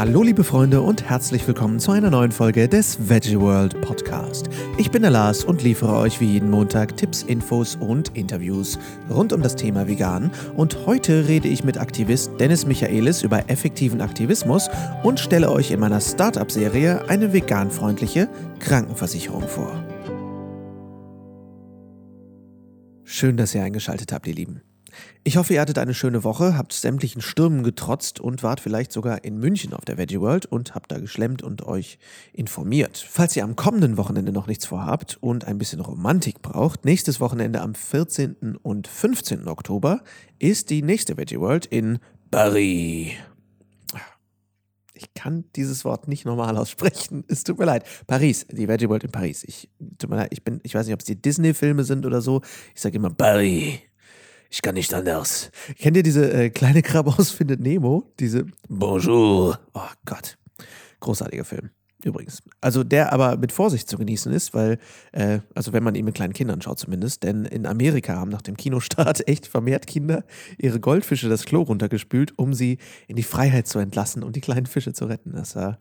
Hallo 0.00 0.22
liebe 0.22 0.44
Freunde 0.44 0.80
und 0.80 1.10
herzlich 1.10 1.46
willkommen 1.46 1.78
zu 1.78 1.92
einer 1.92 2.08
neuen 2.08 2.32
Folge 2.32 2.70
des 2.70 3.10
Veggie 3.10 3.38
World 3.38 3.78
Podcast. 3.82 4.48
Ich 4.78 4.90
bin 4.90 5.02
der 5.02 5.10
Lars 5.10 5.44
und 5.44 5.62
liefere 5.62 5.94
euch 5.98 6.22
wie 6.22 6.32
jeden 6.32 6.48
Montag 6.48 6.96
Tipps, 6.96 7.22
Infos 7.22 7.76
und 7.76 8.16
Interviews 8.16 8.78
rund 9.10 9.34
um 9.34 9.42
das 9.42 9.56
Thema 9.56 9.88
Vegan 9.88 10.30
und 10.56 10.86
heute 10.86 11.28
rede 11.28 11.48
ich 11.48 11.64
mit 11.64 11.76
Aktivist 11.76 12.30
Dennis 12.40 12.64
Michaelis 12.64 13.22
über 13.22 13.50
effektiven 13.50 14.00
Aktivismus 14.00 14.70
und 15.02 15.20
stelle 15.20 15.50
euch 15.50 15.70
in 15.70 15.80
meiner 15.80 16.00
Startup-Serie 16.00 17.06
eine 17.10 17.34
veganfreundliche 17.34 18.30
Krankenversicherung 18.58 19.46
vor. 19.46 19.84
Schön, 23.04 23.36
dass 23.36 23.54
ihr 23.54 23.62
eingeschaltet 23.62 24.12
habt, 24.12 24.26
ihr 24.26 24.34
Lieben. 24.34 24.62
Ich 25.22 25.36
hoffe, 25.36 25.54
ihr 25.54 25.60
hattet 25.60 25.78
eine 25.78 25.92
schöne 25.92 26.24
Woche, 26.24 26.56
habt 26.56 26.72
sämtlichen 26.72 27.20
Stürmen 27.20 27.62
getrotzt 27.62 28.20
und 28.20 28.42
wart 28.42 28.60
vielleicht 28.60 28.90
sogar 28.90 29.22
in 29.24 29.38
München 29.38 29.74
auf 29.74 29.84
der 29.84 29.98
Veggie 29.98 30.20
World 30.20 30.46
und 30.46 30.74
habt 30.74 30.90
da 30.90 30.98
geschlemmt 30.98 31.42
und 31.42 31.66
euch 31.66 31.98
informiert. 32.32 32.96
Falls 32.96 33.36
ihr 33.36 33.44
am 33.44 33.54
kommenden 33.54 33.96
Wochenende 33.96 34.32
noch 34.32 34.46
nichts 34.46 34.64
vorhabt 34.64 35.18
und 35.20 35.46
ein 35.46 35.58
bisschen 35.58 35.80
Romantik 35.80 36.40
braucht, 36.40 36.84
nächstes 36.84 37.20
Wochenende 37.20 37.60
am 37.60 37.74
14. 37.74 38.56
und 38.62 38.88
15. 38.88 39.46
Oktober 39.46 40.02
ist 40.38 40.70
die 40.70 40.82
nächste 40.82 41.16
Veggie 41.16 41.38
World 41.38 41.66
in 41.66 41.98
Paris. 42.30 43.12
Ich 44.94 45.14
kann 45.14 45.44
dieses 45.56 45.84
Wort 45.84 46.08
nicht 46.08 46.26
normal 46.26 46.56
aussprechen. 46.56 47.24
Es 47.28 47.44
tut 47.44 47.58
mir 47.58 47.64
leid. 47.64 47.84
Paris, 48.06 48.46
die 48.50 48.68
Veggie 48.68 48.88
World 48.88 49.04
in 49.04 49.10
Paris. 49.10 49.44
Ich, 49.44 49.68
tut 49.98 50.10
mir 50.10 50.16
leid, 50.16 50.28
ich 50.30 50.44
bin, 50.44 50.60
ich 50.62 50.74
weiß 50.74 50.86
nicht, 50.86 50.94
ob 50.94 51.00
es 51.00 51.06
die 51.06 51.20
Disney-Filme 51.20 51.84
sind 51.84 52.04
oder 52.04 52.20
so. 52.20 52.42
Ich 52.74 52.80
sage 52.80 52.96
immer 52.96 53.10
Paris. 53.10 53.80
Ich 54.52 54.62
kann 54.62 54.74
nicht 54.74 54.92
anders. 54.92 55.52
Kennt 55.78 55.96
ihr 55.96 56.02
diese 56.02 56.32
äh, 56.32 56.50
kleine 56.50 56.82
Krabbe 56.82 57.14
aus 57.16 57.30
Findet 57.30 57.60
Nemo? 57.60 58.12
Diese 58.18 58.46
Bonjour. 58.68 59.60
Oh 59.74 59.80
Gott. 60.04 60.38
Großartiger 60.98 61.44
Film. 61.44 61.70
Übrigens. 62.02 62.42
Also 62.60 62.82
der 62.82 63.12
aber 63.12 63.36
mit 63.36 63.52
Vorsicht 63.52 63.88
zu 63.88 63.98
genießen 63.98 64.32
ist, 64.32 64.54
weil, 64.54 64.78
äh, 65.12 65.40
also 65.54 65.72
wenn 65.72 65.84
man 65.84 65.94
ihn 65.94 66.04
mit 66.04 66.14
kleinen 66.14 66.32
Kindern 66.32 66.62
schaut 66.62 66.78
zumindest, 66.78 67.22
denn 67.22 67.44
in 67.44 67.66
Amerika 67.66 68.16
haben 68.16 68.30
nach 68.30 68.42
dem 68.42 68.56
Kinostart 68.56 69.28
echt 69.28 69.46
vermehrt 69.46 69.86
Kinder 69.86 70.24
ihre 70.58 70.80
Goldfische 70.80 71.28
das 71.28 71.44
Klo 71.44 71.62
runtergespült, 71.62 72.32
um 72.36 72.52
sie 72.54 72.78
in 73.06 73.16
die 73.16 73.22
Freiheit 73.22 73.68
zu 73.68 73.78
entlassen 73.78 74.24
und 74.24 74.34
die 74.34 74.40
kleinen 74.40 74.66
Fische 74.66 74.92
zu 74.94 75.04
retten. 75.04 75.32
Das 75.32 75.54
war 75.54 75.78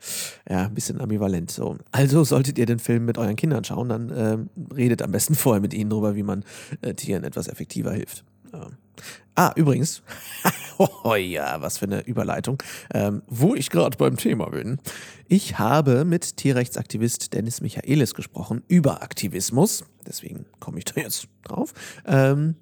ja 0.47 0.65
ein 0.65 0.75
bisschen 0.75 0.99
ambivalent 0.99 1.49
so. 1.49 1.77
Also 1.91 2.23
solltet 2.23 2.59
ihr 2.59 2.65
den 2.65 2.79
Film 2.79 3.05
mit 3.05 3.17
euren 3.17 3.37
Kindern 3.37 3.63
schauen, 3.63 3.89
dann 3.89 4.09
äh, 4.09 4.37
redet 4.75 5.01
am 5.01 5.11
besten 5.11 5.35
vorher 5.35 5.61
mit 5.61 5.73
ihnen 5.73 5.89
darüber, 5.89 6.15
wie 6.15 6.23
man 6.23 6.43
äh, 6.81 6.93
Tieren 6.93 7.23
etwas 7.23 7.47
effektiver 7.47 7.93
hilft. 7.93 8.25
Ah, 9.35 9.53
übrigens, 9.55 10.03
oh 10.77 11.15
ja, 11.15 11.61
was 11.61 11.77
für 11.77 11.85
eine 11.85 12.01
Überleitung, 12.05 12.61
ähm, 12.93 13.21
wo 13.27 13.55
ich 13.55 13.69
gerade 13.69 13.97
beim 13.97 14.17
Thema 14.17 14.49
bin. 14.49 14.79
Ich 15.27 15.59
habe 15.59 16.03
mit 16.03 16.37
Tierrechtsaktivist 16.37 17.33
Dennis 17.33 17.61
Michaelis 17.61 18.13
gesprochen 18.13 18.63
über 18.67 19.01
Aktivismus, 19.01 19.85
deswegen 20.05 20.45
komme 20.59 20.79
ich 20.79 20.85
da 20.85 20.99
jetzt 21.01 21.27
drauf. 21.43 21.73
Ähm, 22.05 22.55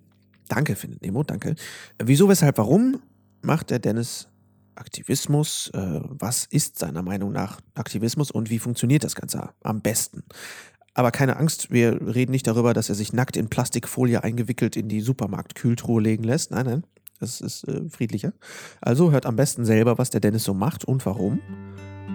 danke, 0.50 0.76
findet 0.76 1.02
Nemo, 1.02 1.24
danke. 1.24 1.56
Wieso, 1.98 2.30
weshalb, 2.30 2.60
warum 2.60 3.02
macht 3.42 3.72
der 3.72 3.80
Dennis 3.80 4.28
Aktivismus? 4.76 5.72
Äh, 5.74 6.02
was 6.04 6.46
ist 6.46 6.78
seiner 6.78 7.02
Meinung 7.02 7.32
nach 7.32 7.60
Aktivismus 7.74 8.30
und 8.30 8.50
wie 8.50 8.60
funktioniert 8.60 9.04
das 9.04 9.16
Ganze 9.16 9.50
am 9.64 9.82
besten? 9.82 10.24
Aber 10.98 11.12
keine 11.12 11.38
Angst, 11.38 11.70
wir 11.70 12.02
reden 12.02 12.32
nicht 12.32 12.48
darüber, 12.48 12.74
dass 12.74 12.90
er 12.90 12.96
sich 12.96 13.14
nackt 13.14 13.38
in 13.38 13.50
Plastikfolie 13.50 14.24
eingewickelt 14.24 14.76
in 14.76 14.90
die 14.90 15.02
Supermarktkühltruhe 15.02 16.02
legen 16.02 16.24
lässt. 16.24 16.50
Nein, 16.50 16.66
nein, 16.66 16.84
das 17.20 17.40
ist 17.40 17.68
äh, 17.68 17.88
friedlicher. 17.88 18.34
Also 18.82 19.12
hört 19.12 19.28
am 19.28 19.36
besten 19.36 19.64
selber, 19.64 20.00
was 20.00 20.10
der 20.10 20.22
Dennis 20.22 20.44
so 20.44 20.56
macht 20.56 20.86
und 20.86 21.06
warum. 21.06 21.40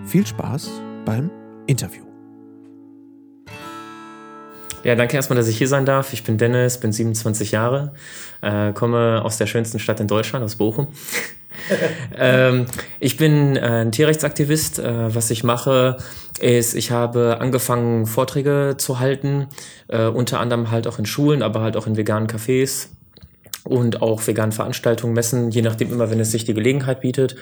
Viel 0.05 0.27
Spaß 0.27 0.69
beim 1.05 1.31
Interview. 1.69 2.12
Ja, 4.85 4.97
danke 4.97 5.17
erstmal, 5.17 5.37
dass 5.37 5.47
ich 5.47 5.59
hier 5.59 5.69
sein 5.69 5.87
darf. 5.87 6.13
Ich 6.13 6.25
bin 6.25 6.39
Dennis, 6.39 6.79
bin 6.79 6.93
27 6.93 7.53
Jahre, 7.53 7.93
äh, 8.41 8.73
komme 8.73 9.23
aus 9.25 9.39
der 9.39 9.47
schönsten 9.47 9.79
Stadt 9.79 10.01
in 10.01 10.09
Deutschland, 10.09 10.45
aus 10.45 10.57
Bochum. 10.57 10.89
ähm, 12.19 12.67
ich 12.99 13.17
bin 13.17 13.57
äh, 13.57 13.61
ein 13.61 13.93
Tierrechtsaktivist. 13.93 14.81
Äh, 14.81 15.15
was 15.15 15.31
ich 15.31 15.45
mache, 15.45 15.99
ist, 16.41 16.75
ich 16.75 16.91
habe 16.91 17.39
angefangen, 17.41 18.07
Vorträge 18.07 18.75
zu 18.77 18.99
halten, 18.99 19.47
äh, 19.87 20.07
unter 20.07 20.41
anderem 20.41 20.73
halt 20.73 20.89
auch 20.89 20.99
in 20.99 21.07
Schulen, 21.07 21.43
aber 21.43 21.61
halt 21.61 21.77
auch 21.77 21.87
in 21.87 21.97
veganen 21.97 22.29
Cafés 22.29 22.89
und 23.65 24.03
auch 24.03 24.27
veganen 24.27 24.53
Veranstaltungen, 24.53 25.15
Messen, 25.15 25.51
je 25.51 25.63
nachdem 25.63 25.93
immer, 25.93 26.11
wenn 26.11 26.19
es 26.19 26.33
sich 26.33 26.45
die 26.45 26.55
Gelegenheit 26.55 27.01
bietet. 27.01 27.37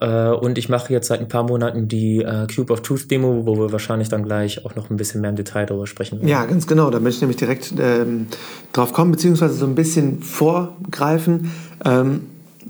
Äh, 0.00 0.30
und 0.30 0.56
ich 0.56 0.68
mache 0.68 0.92
jetzt 0.92 1.08
seit 1.08 1.20
ein 1.20 1.28
paar 1.28 1.42
Monaten 1.42 1.88
die 1.88 2.22
äh, 2.22 2.46
Cube 2.46 2.72
of 2.72 2.80
Truth 2.82 3.10
Demo, 3.10 3.44
wo 3.44 3.58
wir 3.58 3.72
wahrscheinlich 3.72 4.08
dann 4.08 4.22
gleich 4.22 4.64
auch 4.64 4.76
noch 4.76 4.90
ein 4.90 4.96
bisschen 4.96 5.20
mehr 5.20 5.30
im 5.30 5.36
Detail 5.36 5.66
darüber 5.66 5.86
sprechen 5.86 6.18
werden. 6.18 6.28
Ja, 6.28 6.44
ganz 6.46 6.66
genau. 6.66 6.90
Da 6.90 7.00
möchte 7.00 7.16
ich 7.16 7.20
nämlich 7.22 7.36
direkt 7.36 7.74
ähm, 7.78 8.28
drauf 8.72 8.92
kommen, 8.92 9.10
beziehungsweise 9.10 9.54
so 9.54 9.66
ein 9.66 9.74
bisschen 9.74 10.22
vorgreifen. 10.22 11.50
Ähm, 11.84 12.22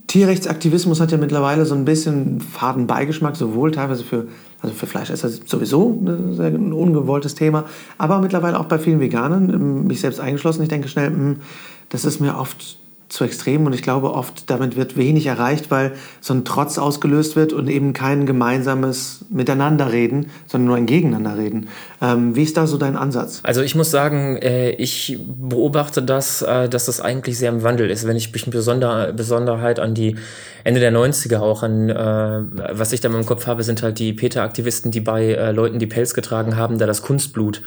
Tierrechtsaktivismus 0.08 1.00
hat 1.00 1.12
ja 1.12 1.18
mittlerweile 1.18 1.66
so 1.66 1.74
ein 1.74 1.84
bisschen 1.84 2.40
faden 2.40 2.86
Beigeschmack, 2.86 3.36
sowohl 3.36 3.72
teilweise 3.72 4.04
für, 4.04 4.26
also 4.60 4.74
für 4.74 4.86
Fleisch 4.86 5.10
ist 5.10 5.22
das 5.22 5.40
sowieso 5.44 6.02
ein 6.06 6.72
ungewolltes 6.72 7.34
Thema, 7.34 7.64
aber 7.98 8.20
mittlerweile 8.20 8.58
auch 8.58 8.64
bei 8.64 8.78
vielen 8.78 9.00
Veganern, 9.00 9.86
mich 9.86 10.00
selbst 10.00 10.18
eingeschlossen. 10.18 10.62
Ich 10.62 10.68
denke 10.68 10.88
schnell, 10.88 11.08
hm, 11.08 11.36
das 11.90 12.06
ist 12.06 12.20
mir 12.20 12.38
oft 12.38 12.78
zu 13.08 13.24
extrem 13.24 13.66
und 13.66 13.72
ich 13.72 13.82
glaube 13.82 14.12
oft 14.12 14.50
damit 14.50 14.76
wird 14.76 14.96
wenig 14.96 15.26
erreicht, 15.26 15.70
weil 15.70 15.92
so 16.20 16.34
ein 16.34 16.44
Trotz 16.44 16.78
ausgelöst 16.78 17.36
wird 17.36 17.52
und 17.52 17.68
eben 17.68 17.92
kein 17.92 18.26
gemeinsames 18.26 19.24
Miteinanderreden, 19.30 20.30
sondern 20.46 20.66
nur 20.66 20.76
ein 20.76 20.86
Gegeneinanderreden. 20.86 21.68
Ähm, 22.00 22.36
wie 22.36 22.44
ist 22.44 22.56
da 22.56 22.66
so 22.66 22.78
dein 22.78 22.96
Ansatz? 22.96 23.40
Also 23.42 23.62
ich 23.62 23.74
muss 23.74 23.90
sagen, 23.90 24.36
äh, 24.36 24.70
ich 24.70 25.18
beobachte 25.26 26.02
das, 26.02 26.42
äh, 26.42 26.68
dass 26.68 26.86
das 26.86 27.00
eigentlich 27.00 27.38
sehr 27.38 27.50
im 27.50 27.62
Wandel 27.62 27.90
ist. 27.90 28.06
Wenn 28.06 28.16
ich 28.16 28.32
mich 28.32 28.46
Besonder 28.46 29.12
Besonderheit 29.12 29.80
an 29.80 29.94
die 29.94 30.16
Ende 30.64 30.80
der 30.80 30.92
90er 30.92 31.38
auch 31.40 31.62
an, 31.62 31.88
äh, 31.88 32.42
was 32.72 32.92
ich 32.92 33.00
da 33.00 33.08
im 33.08 33.26
Kopf 33.26 33.46
habe, 33.46 33.64
sind 33.64 33.82
halt 33.82 33.98
die 33.98 34.12
Peter-Aktivisten, 34.12 34.90
die 34.90 35.00
bei 35.00 35.32
äh, 35.32 35.52
Leuten, 35.52 35.78
die 35.78 35.86
Pelz 35.86 36.14
getragen 36.14 36.56
haben, 36.56 36.78
da 36.78 36.86
das 36.86 37.02
Kunstblut 37.02 37.62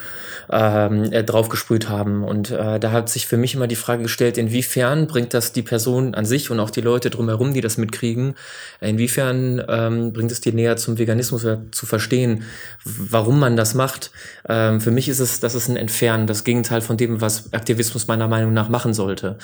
ähm, 0.49 1.11
äh, 1.11 1.23
draufgesprüht 1.23 1.89
haben. 1.89 2.23
Und 2.23 2.51
äh, 2.51 2.79
da 2.79 2.91
hat 2.91 3.09
sich 3.09 3.27
für 3.27 3.37
mich 3.37 3.55
immer 3.55 3.67
die 3.67 3.75
Frage 3.75 4.03
gestellt, 4.03 4.37
inwiefern 4.37 5.07
bringt 5.07 5.33
das 5.33 5.53
die 5.53 5.61
Person 5.61 6.13
an 6.13 6.25
sich 6.25 6.51
und 6.51 6.59
auch 6.59 6.69
die 6.69 6.81
Leute 6.81 7.09
drumherum, 7.09 7.53
die 7.53 7.61
das 7.61 7.77
mitkriegen, 7.77 8.35
inwiefern 8.79 9.63
ähm, 9.67 10.13
bringt 10.13 10.31
es 10.31 10.41
die 10.41 10.51
näher 10.51 10.77
zum 10.77 10.97
Veganismus 10.97 11.45
oder 11.45 11.61
zu 11.71 11.85
verstehen, 11.85 12.43
warum 12.83 13.39
man 13.39 13.55
das 13.55 13.73
macht. 13.73 14.11
Ähm, 14.47 14.81
für 14.81 14.91
mich 14.91 15.09
ist 15.09 15.19
es, 15.19 15.39
das 15.39 15.55
ist 15.55 15.67
ein 15.67 15.77
Entfernen, 15.77 16.27
das 16.27 16.43
Gegenteil 16.43 16.81
von 16.81 16.97
dem, 16.97 17.21
was 17.21 17.53
Aktivismus 17.53 18.07
meiner 18.07 18.27
Meinung 18.27 18.53
nach 18.53 18.69
machen 18.69 18.93
sollte. 18.93 19.37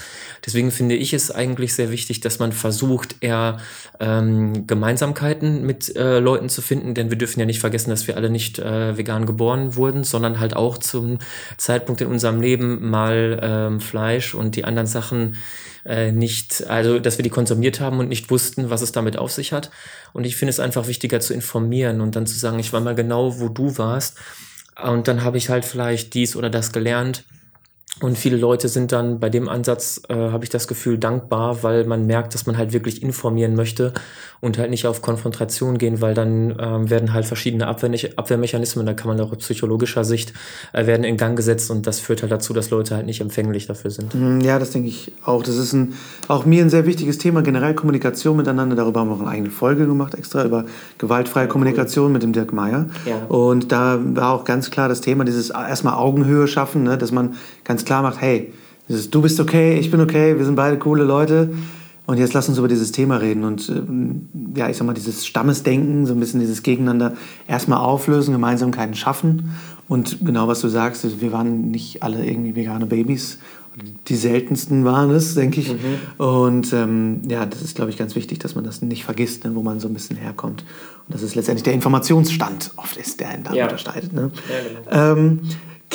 Deswegen 0.45 0.71
finde 0.71 0.95
ich 0.95 1.13
es 1.13 1.31
eigentlich 1.31 1.73
sehr 1.73 1.91
wichtig, 1.91 2.21
dass 2.21 2.39
man 2.39 2.51
versucht, 2.51 3.17
eher 3.21 3.57
ähm, 3.99 4.67
Gemeinsamkeiten 4.67 5.65
mit 5.65 5.95
äh, 5.95 6.19
Leuten 6.19 6.49
zu 6.49 6.61
finden, 6.61 6.93
denn 6.93 7.09
wir 7.09 7.17
dürfen 7.17 7.39
ja 7.39 7.45
nicht 7.45 7.59
vergessen, 7.59 7.89
dass 7.89 8.07
wir 8.07 8.15
alle 8.15 8.29
nicht 8.29 8.59
äh, 8.59 8.97
vegan 8.97 9.25
geboren 9.25 9.75
wurden, 9.75 10.03
sondern 10.03 10.39
halt 10.39 10.55
auch 10.55 10.77
zum 10.77 11.19
Zeitpunkt 11.57 12.01
in 12.01 12.07
unserem 12.07 12.41
Leben 12.41 12.89
mal 12.89 13.39
ähm, 13.41 13.79
Fleisch 13.79 14.33
und 14.33 14.55
die 14.55 14.65
anderen 14.65 14.87
Sachen 14.87 15.37
äh, 15.87 16.11
nicht, 16.11 16.67
also 16.67 16.99
dass 16.99 17.17
wir 17.17 17.23
die 17.23 17.29
konsumiert 17.29 17.79
haben 17.79 17.99
und 17.99 18.09
nicht 18.09 18.29
wussten, 18.29 18.69
was 18.69 18.81
es 18.81 18.91
damit 18.91 19.17
auf 19.17 19.31
sich 19.31 19.53
hat. 19.53 19.71
Und 20.13 20.25
ich 20.25 20.35
finde 20.35 20.49
es 20.49 20.59
einfach 20.59 20.87
wichtiger 20.87 21.19
zu 21.19 21.33
informieren 21.33 22.01
und 22.01 22.15
dann 22.15 22.27
zu 22.27 22.37
sagen, 22.37 22.59
ich 22.59 22.73
war 22.73 22.81
mal 22.81 22.95
genau, 22.95 23.39
wo 23.39 23.47
du 23.49 23.77
warst. 23.77 24.17
Und 24.83 25.07
dann 25.07 25.23
habe 25.23 25.37
ich 25.37 25.49
halt 25.49 25.65
vielleicht 25.65 26.13
dies 26.13 26.35
oder 26.35 26.49
das 26.49 26.71
gelernt 26.71 27.23
und 27.99 28.17
viele 28.17 28.37
Leute 28.37 28.67
sind 28.69 28.91
dann 28.91 29.19
bei 29.19 29.29
dem 29.29 29.49
Ansatz, 29.49 30.01
äh, 30.07 30.13
habe 30.13 30.43
ich 30.43 30.51
das 30.51 30.67
Gefühl, 30.67 30.97
dankbar, 30.99 31.63
weil 31.63 31.85
man 31.85 32.05
merkt, 32.05 32.33
dass 32.35 32.45
man 32.45 32.57
halt 32.57 32.71
wirklich 32.71 33.01
informieren 33.01 33.55
möchte 33.55 33.93
und 34.39 34.59
halt 34.59 34.69
nicht 34.69 34.85
auf 34.85 35.01
Konfrontation 35.01 35.79
gehen, 35.79 35.99
weil 35.99 36.13
dann 36.13 36.55
ähm, 36.59 36.89
werden 36.89 37.13
halt 37.13 37.25
verschiedene 37.25 37.65
Abwehr 37.65 37.87
Abwehrmechanismen, 38.15 38.85
da 38.85 38.93
kann 38.93 39.07
man 39.07 39.19
auch 39.19 39.31
aus 39.31 39.39
psychologischer 39.39 40.03
Sicht, 40.03 40.33
äh, 40.73 40.85
werden 40.85 41.03
in 41.03 41.17
Gang 41.17 41.35
gesetzt 41.35 41.71
und 41.71 41.87
das 41.87 41.99
führt 41.99 42.21
halt 42.21 42.31
dazu, 42.31 42.53
dass 42.53 42.69
Leute 42.69 42.95
halt 42.95 43.05
nicht 43.05 43.21
empfänglich 43.21 43.65
dafür 43.65 43.89
sind. 43.89 44.13
Mhm, 44.13 44.41
ja, 44.41 44.59
das 44.59 44.71
denke 44.71 44.89
ich 44.89 45.13
auch. 45.23 45.41
Das 45.41 45.57
ist 45.57 45.73
ein, 45.73 45.93
auch 46.27 46.45
mir 46.45 46.63
ein 46.63 46.69
sehr 46.69 46.85
wichtiges 46.85 47.17
Thema, 47.17 47.41
generell 47.41 47.73
Kommunikation 47.73 48.37
miteinander. 48.37 48.75
Darüber 48.75 48.99
haben 48.99 49.09
wir 49.09 49.15
auch 49.15 49.21
eine 49.21 49.29
eigene 49.29 49.49
Folge 49.49 49.87
gemacht, 49.87 50.13
extra 50.13 50.45
über 50.45 50.65
gewaltfreie 50.97 51.47
Kommunikation 51.47 52.11
mit 52.11 52.21
dem 52.21 52.33
Dirk 52.33 52.53
Meyer. 52.53 52.87
Ja. 53.05 53.25
Und 53.27 53.71
da 53.71 53.99
war 54.03 54.33
auch 54.33 54.43
ganz 54.43 54.69
klar 54.69 54.87
das 54.87 55.01
Thema, 55.01 55.23
dieses 55.23 55.49
erstmal 55.49 55.95
Augenhöhe 55.95 56.47
schaffen, 56.47 56.83
ne, 56.83 56.97
dass 56.97 57.11
man 57.11 57.35
ganz 57.67 57.83
klar 57.83 58.01
macht, 58.01 58.21
hey, 58.21 58.53
du 58.87 59.21
bist 59.21 59.39
okay, 59.39 59.77
ich 59.77 59.91
bin 59.91 59.99
okay, 59.99 60.37
wir 60.37 60.45
sind 60.45 60.55
beide 60.55 60.79
coole 60.79 61.03
Leute. 61.03 61.51
Und 62.05 62.17
jetzt 62.17 62.33
lass 62.33 62.47
uns 62.47 62.57
über 62.57 62.69
dieses 62.69 62.93
Thema 62.93 63.17
reden 63.17 63.43
und 63.43 63.67
ähm, 63.67 64.29
ja, 64.55 64.69
ich 64.69 64.77
sag 64.77 64.87
mal, 64.87 64.93
dieses 64.93 65.27
Stammesdenken, 65.27 66.05
so 66.05 66.13
ein 66.13 66.21
bisschen 66.21 66.39
dieses 66.39 66.63
Gegeneinander 66.63 67.17
erstmal 67.49 67.79
auflösen, 67.79 68.31
Gemeinsamkeiten 68.31 68.95
schaffen. 68.95 69.51
Und 69.89 70.25
genau 70.25 70.47
was 70.47 70.61
du 70.61 70.69
sagst, 70.69 71.03
also 71.03 71.19
wir 71.19 71.33
waren 71.33 71.69
nicht 71.69 72.03
alle 72.03 72.25
irgendwie 72.25 72.55
vegane 72.55 72.85
Babys. 72.85 73.39
Die 74.07 74.15
seltensten 74.15 74.85
waren 74.85 75.11
es, 75.11 75.35
denke 75.35 75.59
ich. 75.59 75.73
Mhm. 75.73 76.25
Und 76.25 76.71
ähm, 76.71 77.21
ja, 77.27 77.45
das 77.45 77.61
ist, 77.61 77.75
glaube 77.75 77.91
ich, 77.91 77.97
ganz 77.97 78.15
wichtig, 78.15 78.39
dass 78.39 78.55
man 78.55 78.63
das 78.63 78.81
nicht 78.81 79.03
vergisst, 79.03 79.43
ne, 79.43 79.53
wo 79.53 79.61
man 79.61 79.81
so 79.81 79.89
ein 79.89 79.93
bisschen 79.93 80.15
herkommt. 80.15 80.63
Und 81.07 81.13
das 81.13 81.23
ist 81.23 81.35
letztendlich 81.35 81.63
der 81.63 81.73
Informationsstand 81.73 82.71
oft 82.77 82.95
ist, 82.95 83.19
der 83.19 83.29
einen 83.29 83.43
da 83.43 83.53
ja. 83.53 83.65
unterscheidet. 83.65 84.13
Ne? 84.13 84.31
Ja, 84.49 84.95
genau. 84.95 85.19
ähm, 85.19 85.39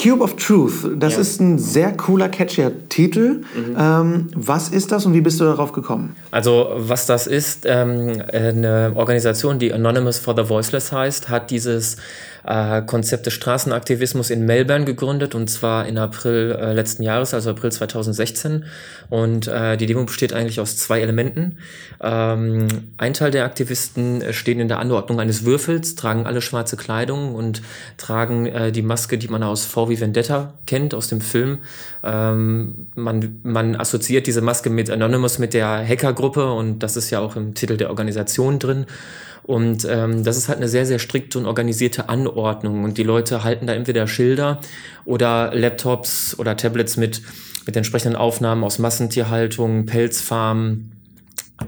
Cube 0.02 0.22
of 0.22 0.36
Truth, 0.36 0.90
das 0.96 1.14
ja. 1.14 1.20
ist 1.20 1.40
ein 1.40 1.58
sehr 1.58 1.96
cooler, 1.96 2.28
catchier 2.28 2.88
Titel. 2.88 3.42
Mhm. 3.54 3.76
Ähm, 3.78 4.28
was 4.34 4.68
ist 4.68 4.90
das 4.90 5.06
und 5.06 5.14
wie 5.14 5.20
bist 5.20 5.38
du 5.40 5.44
darauf 5.44 5.72
gekommen? 5.72 6.16
Also, 6.30 6.72
was 6.76 7.06
das 7.06 7.26
ist, 7.26 7.64
ähm, 7.66 8.22
eine 8.32 8.92
Organisation, 8.94 9.58
die 9.58 9.72
Anonymous 9.72 10.18
for 10.18 10.34
the 10.34 10.48
Voiceless 10.48 10.90
heißt, 10.90 11.28
hat 11.28 11.50
dieses 11.50 11.96
äh, 12.44 12.82
Konzept 12.82 13.26
des 13.26 13.34
Straßenaktivismus 13.34 14.30
in 14.30 14.44
Melbourne 14.44 14.84
gegründet 14.84 15.34
und 15.34 15.48
zwar 15.48 15.86
in 15.86 15.98
April 15.98 16.56
äh, 16.58 16.72
letzten 16.72 17.02
Jahres, 17.02 17.34
also 17.34 17.50
April 17.50 17.72
2016. 17.72 18.64
Und 19.10 19.46
äh, 19.46 19.76
die 19.76 19.86
Demo 19.86 20.04
besteht 20.04 20.32
eigentlich 20.32 20.60
aus 20.60 20.76
zwei 20.76 21.00
Elementen. 21.00 21.58
Ähm, 22.00 22.66
ein 22.96 23.14
Teil 23.14 23.30
der 23.30 23.44
Aktivisten 23.44 24.32
stehen 24.32 24.60
in 24.60 24.68
der 24.68 24.78
Anordnung 24.78 25.20
eines 25.20 25.44
Würfels, 25.44 25.94
tragen 25.94 26.26
alle 26.26 26.40
schwarze 26.40 26.76
Kleidung 26.76 27.34
und 27.34 27.62
tragen 27.96 28.46
äh, 28.46 28.72
die 28.72 28.82
Maske, 28.82 29.18
die 29.18 29.28
man 29.28 29.42
aus 29.42 29.64
V 29.64 29.88
wie 29.88 30.00
Vendetta 30.00 30.54
kennt, 30.66 30.94
aus 30.94 31.08
dem 31.08 31.20
Film. 31.20 31.58
Ähm, 32.02 32.88
man, 32.94 33.40
man 33.42 33.76
assoziiert 33.76 34.26
diese 34.26 34.40
Maske 34.40 34.70
mit 34.70 34.90
Anonymous, 34.90 35.38
mit 35.38 35.54
der 35.54 35.86
Hackergruppe 35.86 36.52
und 36.52 36.80
das 36.80 36.96
ist 36.96 37.10
ja 37.10 37.20
auch 37.20 37.36
im 37.36 37.54
Titel 37.54 37.76
der 37.76 37.90
Organisation 37.90 38.58
drin. 38.58 38.86
Und 39.44 39.86
ähm, 39.88 40.22
das 40.22 40.36
ist 40.36 40.48
halt 40.48 40.58
eine 40.58 40.68
sehr, 40.68 40.86
sehr 40.86 40.98
strikte 40.98 41.38
und 41.38 41.46
organisierte 41.46 42.08
Anordnung. 42.08 42.84
Und 42.84 42.98
die 42.98 43.02
Leute 43.02 43.42
halten 43.42 43.66
da 43.66 43.74
entweder 43.74 44.06
Schilder 44.06 44.60
oder 45.04 45.52
Laptops 45.54 46.38
oder 46.38 46.56
Tablets 46.56 46.96
mit, 46.96 47.22
mit 47.66 47.76
entsprechenden 47.76 48.16
Aufnahmen 48.16 48.62
aus 48.62 48.78
Massentierhaltung, 48.78 49.86
Pelzfarmen, 49.86 50.92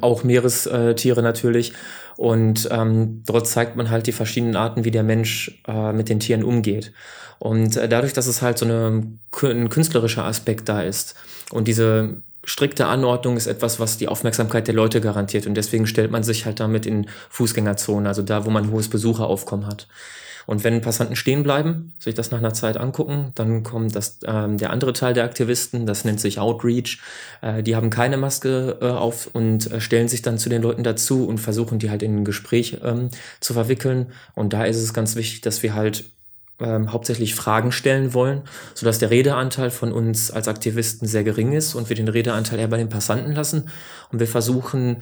auch 0.00 0.24
Meerestiere 0.24 1.22
natürlich. 1.22 1.72
Und 2.16 2.68
ähm, 2.70 3.22
dort 3.26 3.48
zeigt 3.48 3.74
man 3.74 3.90
halt 3.90 4.06
die 4.06 4.12
verschiedenen 4.12 4.54
Arten, 4.54 4.84
wie 4.84 4.92
der 4.92 5.02
Mensch 5.02 5.60
äh, 5.66 5.92
mit 5.92 6.08
den 6.08 6.20
Tieren 6.20 6.44
umgeht. 6.44 6.92
Und 7.40 7.76
äh, 7.76 7.88
dadurch, 7.88 8.12
dass 8.12 8.28
es 8.28 8.40
halt 8.40 8.58
so 8.58 8.64
eine, 8.64 9.02
ein 9.42 9.68
künstlerischer 9.68 10.24
Aspekt 10.24 10.68
da 10.68 10.80
ist 10.82 11.16
und 11.50 11.66
diese 11.66 12.22
strikte 12.44 12.86
Anordnung 12.86 13.36
ist 13.36 13.46
etwas, 13.46 13.80
was 13.80 13.96
die 13.96 14.08
Aufmerksamkeit 14.08 14.66
der 14.66 14.74
Leute 14.74 15.00
garantiert. 15.00 15.46
Und 15.46 15.54
deswegen 15.54 15.86
stellt 15.86 16.10
man 16.10 16.22
sich 16.22 16.46
halt 16.46 16.60
damit 16.60 16.86
in 16.86 17.06
Fußgängerzonen, 17.30 18.06
also 18.06 18.22
da, 18.22 18.44
wo 18.46 18.50
man 18.50 18.70
hohes 18.70 18.88
Besucheraufkommen 18.88 19.66
hat. 19.66 19.86
Und 20.46 20.64
wenn 20.64 20.80
Passanten 20.80 21.16
stehen 21.16 21.42
bleiben, 21.42 21.94
sich 21.98 22.14
das 22.14 22.30
nach 22.30 22.38
einer 22.38 22.52
Zeit 22.52 22.76
angucken, 22.76 23.32
dann 23.34 23.62
kommt 23.62 23.96
das, 23.96 24.18
ähm, 24.26 24.58
der 24.58 24.70
andere 24.70 24.92
Teil 24.92 25.14
der 25.14 25.24
Aktivisten, 25.24 25.86
das 25.86 26.04
nennt 26.04 26.20
sich 26.20 26.38
Outreach. 26.38 27.00
Äh, 27.40 27.62
die 27.62 27.76
haben 27.76 27.90
keine 27.90 28.16
Maske 28.16 28.78
äh, 28.80 28.86
auf 28.86 29.28
und 29.32 29.70
äh, 29.70 29.80
stellen 29.80 30.08
sich 30.08 30.22
dann 30.22 30.38
zu 30.38 30.48
den 30.48 30.62
Leuten 30.62 30.82
dazu 30.82 31.26
und 31.26 31.38
versuchen 31.38 31.78
die 31.78 31.90
halt 31.90 32.02
in 32.02 32.16
ein 32.18 32.24
Gespräch 32.24 32.78
ähm, 32.84 33.08
zu 33.40 33.54
verwickeln. 33.54 34.12
Und 34.34 34.52
da 34.52 34.64
ist 34.64 34.76
es 34.76 34.92
ganz 34.92 35.16
wichtig, 35.16 35.40
dass 35.40 35.62
wir 35.62 35.74
halt 35.74 36.04
ähm, 36.60 36.92
hauptsächlich 36.92 37.34
Fragen 37.34 37.72
stellen 37.72 38.14
wollen, 38.14 38.42
sodass 38.74 39.00
der 39.00 39.10
Redeanteil 39.10 39.70
von 39.70 39.92
uns 39.92 40.30
als 40.30 40.46
Aktivisten 40.46 41.08
sehr 41.08 41.24
gering 41.24 41.52
ist 41.52 41.74
und 41.74 41.88
wir 41.88 41.96
den 41.96 42.06
Redeanteil 42.06 42.60
eher 42.60 42.68
bei 42.68 42.76
den 42.76 42.88
Passanten 42.88 43.34
lassen. 43.34 43.68
Und 44.12 44.20
wir 44.20 44.28
versuchen 44.28 44.98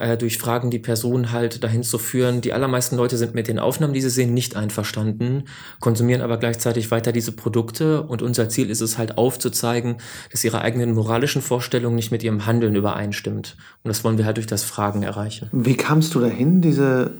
äh, 0.00 0.16
durch 0.16 0.38
Fragen 0.38 0.72
die 0.72 0.80
Person 0.80 1.30
halt 1.30 1.62
dahin 1.62 1.84
zu 1.84 1.98
führen. 1.98 2.40
Die 2.40 2.52
allermeisten 2.52 2.96
Leute 2.96 3.16
sind 3.16 3.34
mit 3.34 3.46
den 3.46 3.60
Aufnahmen, 3.60 3.94
die 3.94 4.00
sie 4.00 4.10
sehen, 4.10 4.34
nicht 4.34 4.56
einverstanden, 4.56 5.44
konsumieren 5.78 6.22
aber 6.22 6.38
gleichzeitig 6.38 6.90
weiter 6.90 7.12
diese 7.12 7.30
Produkte. 7.30 8.02
Und 8.02 8.22
unser 8.22 8.48
Ziel 8.48 8.68
ist 8.68 8.80
es 8.80 8.98
halt 8.98 9.16
aufzuzeigen, 9.16 9.98
dass 10.32 10.42
ihre 10.42 10.62
eigenen 10.62 10.92
moralischen 10.92 11.40
Vorstellungen 11.40 11.94
nicht 11.94 12.10
mit 12.10 12.24
ihrem 12.24 12.46
Handeln 12.46 12.74
übereinstimmt. 12.74 13.56
Und 13.84 13.88
das 13.88 14.02
wollen 14.02 14.18
wir 14.18 14.24
halt 14.24 14.38
durch 14.38 14.48
das 14.48 14.64
Fragen 14.64 15.04
erreichen. 15.04 15.48
Wie 15.52 15.76
kamst 15.76 16.16
du 16.16 16.20
dahin, 16.20 16.60
diese 16.60 17.12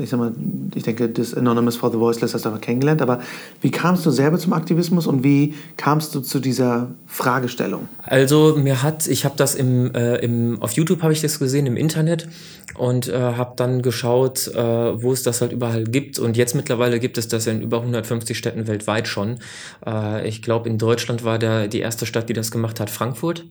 ich 0.00 0.10
sag 0.10 0.18
mal, 0.18 0.32
ich 0.74 0.82
denke, 0.82 1.08
das 1.08 1.34
Anonymous 1.34 1.76
for 1.76 1.92
the 1.92 1.98
Voiceless 1.98 2.34
hast 2.34 2.44
du 2.44 2.48
aber 2.48 2.58
kennengelernt, 2.58 3.02
aber 3.02 3.20
wie 3.60 3.70
kamst 3.70 4.04
du 4.04 4.10
selber 4.10 4.38
zum 4.38 4.52
Aktivismus 4.52 5.06
und 5.06 5.22
wie 5.22 5.54
kamst 5.76 6.14
du 6.14 6.20
zu 6.20 6.40
dieser 6.40 6.90
Fragestellung? 7.06 7.88
Also 8.02 8.56
mir 8.56 8.82
hat, 8.82 9.06
ich 9.06 9.24
habe 9.24 9.36
das 9.36 9.54
im, 9.54 9.94
äh, 9.94 10.16
im, 10.16 10.60
auf 10.60 10.72
YouTube 10.72 11.02
habe 11.02 11.12
ich 11.12 11.20
das 11.20 11.38
gesehen, 11.38 11.66
im 11.66 11.76
Internet 11.76 12.28
und 12.74 13.08
äh, 13.08 13.12
habe 13.14 13.52
dann 13.56 13.82
geschaut, 13.82 14.48
äh, 14.48 14.56
wo 15.02 15.12
es 15.12 15.22
das 15.22 15.40
halt 15.40 15.52
überall 15.52 15.84
gibt 15.84 16.18
und 16.18 16.36
jetzt 16.36 16.54
mittlerweile 16.54 16.98
gibt 16.98 17.16
es 17.16 17.28
das 17.28 17.46
in 17.46 17.62
über 17.62 17.78
150 17.78 18.36
Städten 18.36 18.66
weltweit 18.66 19.06
schon. 19.06 19.38
Äh, 19.86 20.28
ich 20.28 20.42
glaube, 20.42 20.68
in 20.68 20.78
Deutschland 20.78 21.22
war 21.22 21.38
der, 21.38 21.68
die 21.68 21.80
erste 21.80 22.06
Stadt, 22.06 22.28
die 22.28 22.34
das 22.34 22.50
gemacht 22.50 22.80
hat, 22.80 22.90
Frankfurt. 22.90 23.44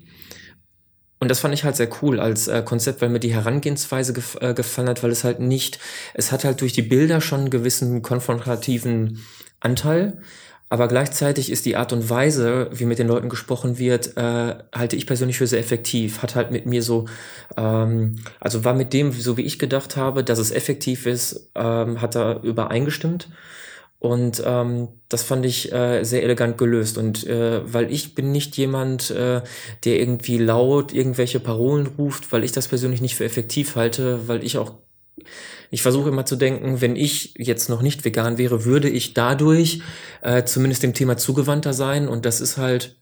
Und 1.20 1.30
das 1.30 1.40
fand 1.40 1.54
ich 1.54 1.66
halt 1.66 1.76
sehr 1.76 1.90
cool 2.02 2.20
als 2.20 2.48
äh, 2.48 2.62
Konzept, 2.64 3.02
weil 3.02 3.10
mir 3.10 3.20
die 3.20 3.34
Herangehensweise 3.34 4.14
gef 4.14 4.38
äh, 4.40 4.54
gefallen 4.54 4.88
hat, 4.88 5.04
weil 5.04 5.12
es 5.12 5.24
halt 5.24 5.40
nicht, 5.40 5.80
es 6.14 6.32
hat 6.32 6.46
halt 6.46 6.62
durch 6.62 6.74
die 6.74 6.82
Bilder 6.82 7.20
schon 7.20 7.42
einen 7.42 7.50
gewissen 7.50 8.02
konfrontativen 8.02 9.24
Anteil, 9.60 10.22
aber 10.70 10.88
gleichzeitig 10.88 11.52
ist 11.52 11.66
die 11.66 11.76
Art 11.76 11.94
und 11.94 12.12
Weise, 12.12 12.70
wie 12.72 12.86
mit 12.86 13.00
den 13.00 13.08
Leuten 13.08 13.28
gesprochen 13.28 13.80
wird, 13.80 14.16
äh, 14.18 14.56
halte 14.74 14.96
ich 14.96 15.08
persönlich 15.08 15.40
für 15.40 15.48
sehr 15.48 15.60
effektiv. 15.60 16.22
Hat 16.22 16.36
halt 16.36 16.52
mit 16.52 16.68
mir 16.68 16.84
so, 16.84 17.06
ähm, 17.58 18.18
also 18.40 18.64
war 18.64 18.76
mit 18.76 18.94
dem, 18.94 19.12
so 19.12 19.36
wie 19.36 19.42
ich 19.42 19.58
gedacht 19.58 19.98
habe, 19.98 20.24
dass 20.24 20.38
es 20.38 20.52
effektiv 20.52 21.08
ist, 21.08 21.50
ähm, 21.56 22.02
hat 22.02 22.16
er 22.16 22.44
übereingestimmt. 22.44 23.30
Und 24.00 24.42
ähm, 24.46 24.88
das 25.10 25.24
fand 25.24 25.46
ich 25.46 25.74
äh, 25.74 26.04
sehr 26.04 26.24
elegant 26.24 26.58
gelöst. 26.58 26.98
Und 26.98 27.28
äh, 27.28 27.62
weil 27.72 27.92
ich 27.92 28.16
bin 28.16 28.32
nicht 28.32 28.56
jemand, 28.56 29.12
äh, 29.12 29.42
der 29.84 30.00
irgendwie 30.00 30.38
laut 30.38 30.94
irgendwelche 30.94 31.42
Parolen 31.42 31.88
ruft, 31.98 32.32
weil 32.32 32.46
ich 32.46 32.54
das 32.54 32.70
persönlich 32.70 33.02
nicht 33.02 33.16
für 33.16 33.26
effektiv 33.26 33.76
halte, 33.76 34.28
weil 34.28 34.44
ich 34.44 34.58
auch, 34.58 34.76
ich 35.70 35.82
versuche 35.82 36.10
immer 36.10 36.26
zu 36.26 36.38
denken, 36.38 36.80
wenn 36.80 36.96
ich 36.96 37.34
jetzt 37.38 37.70
noch 37.70 37.82
nicht 37.82 38.06
vegan 38.06 38.38
wäre, 38.38 38.64
würde 38.64 38.90
ich 38.90 39.14
dadurch 39.14 39.82
äh, 40.22 40.44
zumindest 40.46 40.84
dem 40.84 40.94
Thema 40.94 41.18
zugewandter 41.18 41.74
sein. 41.74 42.08
Und 42.08 42.26
das 42.26 42.40
ist 42.40 42.58
halt 42.58 42.96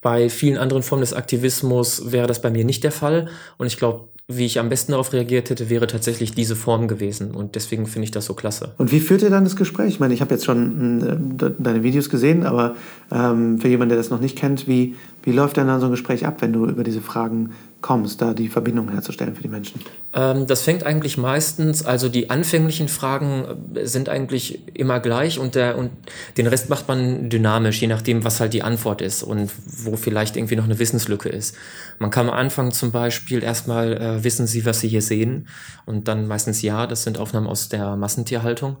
bei 0.00 0.28
vielen 0.30 0.56
anderen 0.56 0.84
Formen 0.84 1.02
des 1.02 1.14
Aktivismus 1.14 2.12
wäre 2.12 2.28
das 2.28 2.40
bei 2.40 2.50
mir 2.50 2.64
nicht 2.64 2.84
der 2.84 2.92
Fall. 2.92 3.28
Und 3.58 3.66
ich 3.66 3.76
glaube, 3.76 4.08
wie 4.28 4.46
ich 4.46 4.58
am 4.58 4.68
besten 4.68 4.92
darauf 4.92 5.12
reagiert 5.12 5.50
hätte, 5.50 5.68
wäre 5.68 5.86
tatsächlich 5.86 6.32
diese 6.32 6.56
Form 6.56 6.88
gewesen. 6.88 7.32
Und 7.32 7.54
deswegen 7.54 7.86
finde 7.86 8.04
ich 8.04 8.10
das 8.10 8.26
so 8.26 8.34
klasse. 8.34 8.74
Und 8.78 8.92
wie 8.92 9.00
führt 9.00 9.22
ihr 9.22 9.30
dann 9.30 9.44
das 9.44 9.56
Gespräch? 9.56 9.88
Ich 9.88 10.00
meine, 10.00 10.14
ich 10.14 10.20
habe 10.20 10.32
jetzt 10.34 10.44
schon 10.44 11.36
äh, 11.38 11.50
deine 11.58 11.82
Videos 11.82 12.08
gesehen, 12.08 12.44
aber 12.44 12.76
ähm, 13.10 13.58
für 13.58 13.68
jemanden, 13.68 13.90
der 13.90 13.98
das 13.98 14.10
noch 14.10 14.20
nicht 14.20 14.36
kennt, 14.36 14.68
wie, 14.68 14.94
wie 15.22 15.32
läuft 15.32 15.56
denn 15.56 15.66
dann 15.66 15.80
so 15.80 15.86
ein 15.86 15.92
Gespräch 15.92 16.26
ab, 16.26 16.36
wenn 16.40 16.52
du 16.52 16.66
über 16.66 16.84
diese 16.84 17.00
Fragen 17.00 17.50
kommst, 17.82 18.22
da 18.22 18.32
die 18.32 18.48
Verbindung 18.48 18.90
herzustellen 18.90 19.34
für 19.34 19.42
die 19.42 19.48
Menschen? 19.48 19.80
Ähm, 20.14 20.46
das 20.46 20.62
fängt 20.62 20.84
eigentlich 20.84 21.18
meistens, 21.18 21.84
also 21.84 22.08
die 22.08 22.30
anfänglichen 22.30 22.88
Fragen 22.88 23.74
äh, 23.74 23.86
sind 23.86 24.08
eigentlich 24.08 24.60
immer 24.74 25.00
gleich 25.00 25.38
und, 25.38 25.54
der, 25.54 25.76
und 25.76 25.90
den 26.38 26.46
Rest 26.46 26.70
macht 26.70 26.88
man 26.88 27.28
dynamisch, 27.28 27.80
je 27.80 27.88
nachdem, 27.88 28.24
was 28.24 28.40
halt 28.40 28.54
die 28.54 28.62
Antwort 28.62 29.02
ist 29.02 29.22
und 29.22 29.50
wo 29.84 29.96
vielleicht 29.96 30.36
irgendwie 30.36 30.56
noch 30.56 30.64
eine 30.64 30.78
Wissenslücke 30.78 31.28
ist. 31.28 31.56
Man 31.98 32.10
kann 32.10 32.28
am 32.28 32.34
Anfang 32.34 32.70
zum 32.72 32.92
Beispiel 32.92 33.42
erstmal, 33.42 33.92
äh, 33.92 34.24
wissen 34.24 34.46
Sie, 34.46 34.64
was 34.64 34.80
Sie 34.80 34.88
hier 34.88 35.02
sehen? 35.02 35.48
Und 35.84 36.08
dann 36.08 36.26
meistens 36.26 36.62
ja, 36.62 36.86
das 36.86 37.02
sind 37.02 37.18
Aufnahmen 37.18 37.46
aus 37.46 37.68
der 37.68 37.96
Massentierhaltung. 37.96 38.76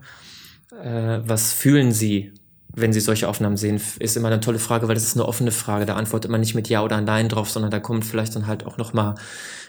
Äh, 0.82 1.20
was 1.24 1.52
fühlen 1.52 1.92
Sie? 1.92 2.32
Wenn 2.74 2.92
Sie 2.92 3.00
solche 3.00 3.28
Aufnahmen 3.28 3.56
sehen, 3.56 3.80
ist 3.98 4.16
immer 4.16 4.28
eine 4.28 4.40
tolle 4.40 4.58
Frage, 4.58 4.88
weil 4.88 4.94
das 4.94 5.04
ist 5.04 5.16
eine 5.16 5.26
offene 5.26 5.50
Frage. 5.50 5.86
Da 5.86 5.96
antwortet 5.96 6.30
man 6.30 6.40
nicht 6.40 6.54
mit 6.54 6.68
Ja 6.68 6.82
oder 6.82 7.00
Nein 7.00 7.28
drauf, 7.28 7.50
sondern 7.50 7.70
da 7.70 7.80
kommt 7.80 8.04
vielleicht 8.04 8.34
dann 8.34 8.46
halt 8.46 8.66
auch 8.66 8.78
noch 8.78 8.92
mal 8.92 9.14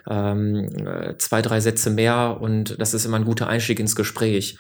ähm, 0.10 0.70
äh, 0.86 1.18
zwei, 1.18 1.42
drei 1.42 1.60
Sätze 1.60 1.90
mehr 1.90 2.38
und 2.40 2.80
das 2.80 2.94
ist 2.94 3.06
immer 3.06 3.18
ein 3.18 3.26
guter 3.26 3.48
Einstieg 3.48 3.80
ins 3.80 3.96
Gespräch. 3.96 4.58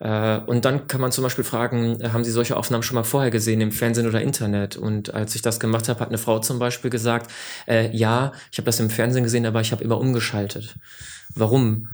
Äh, 0.00 0.38
und 0.46 0.64
dann 0.64 0.86
kann 0.86 1.00
man 1.00 1.12
zum 1.12 1.22
Beispiel 1.22 1.44
fragen, 1.44 1.98
haben 2.12 2.24
Sie 2.24 2.30
solche 2.30 2.56
Aufnahmen 2.56 2.82
schon 2.82 2.94
mal 2.94 3.04
vorher 3.04 3.30
gesehen 3.30 3.60
im 3.60 3.72
Fernsehen 3.72 4.06
oder 4.06 4.20
Internet? 4.20 4.76
Und 4.76 5.14
als 5.14 5.34
ich 5.34 5.42
das 5.42 5.60
gemacht 5.60 5.88
habe, 5.88 6.00
hat 6.00 6.08
eine 6.08 6.18
Frau 6.18 6.38
zum 6.38 6.58
Beispiel 6.58 6.90
gesagt, 6.90 7.30
äh, 7.68 7.94
ja, 7.94 8.32
ich 8.50 8.58
habe 8.58 8.66
das 8.66 8.80
im 8.80 8.90
Fernsehen 8.90 9.24
gesehen, 9.24 9.46
aber 9.46 9.60
ich 9.60 9.72
habe 9.72 9.84
immer 9.84 9.98
umgeschaltet. 9.98 10.76
Warum? 11.34 11.88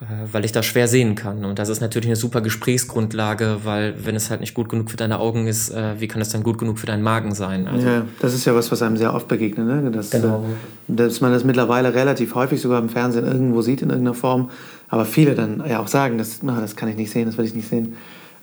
Äh, 0.00 0.04
weil 0.32 0.44
ich 0.44 0.52
das 0.52 0.66
schwer 0.66 0.86
sehen 0.86 1.14
kann. 1.14 1.44
Und 1.44 1.58
das 1.58 1.70
ist 1.70 1.80
natürlich 1.80 2.08
eine 2.08 2.16
super 2.16 2.40
Gesprächsgrundlage, 2.40 3.60
weil 3.64 3.94
wenn 4.04 4.14
es 4.16 4.30
halt 4.30 4.40
nicht 4.40 4.52
gut 4.52 4.68
genug 4.68 4.90
für 4.90 4.98
deine 4.98 5.18
Augen 5.18 5.46
ist, 5.46 5.70
äh, 5.70 5.98
wie 5.98 6.06
kann 6.06 6.20
es 6.20 6.28
dann 6.28 6.42
gut 6.42 6.58
genug 6.58 6.78
für 6.78 6.86
deinen 6.86 7.02
Magen 7.02 7.34
sein? 7.34 7.66
Also 7.66 7.86
ja, 7.86 8.02
das 8.20 8.34
ist 8.34 8.44
ja 8.44 8.54
was, 8.54 8.70
was 8.70 8.82
einem 8.82 8.96
sehr 8.98 9.14
oft 9.14 9.28
begegnet, 9.28 9.66
ne? 9.66 9.90
dass, 9.90 10.10
genau. 10.10 10.44
Äh, 10.88 10.94
dass 10.94 11.20
man 11.20 11.32
das 11.32 11.42
mittlerweile 11.42 11.94
relativ 11.94 12.34
häufig 12.34 12.60
sogar 12.60 12.80
im 12.80 12.90
Fernsehen 12.90 13.24
irgendwo 13.26 13.62
sieht 13.62 13.82
in 13.82 13.88
irgendeiner 13.88 14.14
Form, 14.14 14.50
aber 14.88 15.04
viele 15.04 15.34
dann 15.34 15.64
ja 15.66 15.80
auch 15.80 15.88
sagen, 15.88 16.18
das, 16.18 16.40
das 16.42 16.76
kann 16.76 16.90
ich 16.90 16.96
nicht 16.96 17.10
sehen, 17.10 17.26
das 17.26 17.38
will 17.38 17.46
ich 17.46 17.54
nicht 17.54 17.68
sehen. 17.68 17.94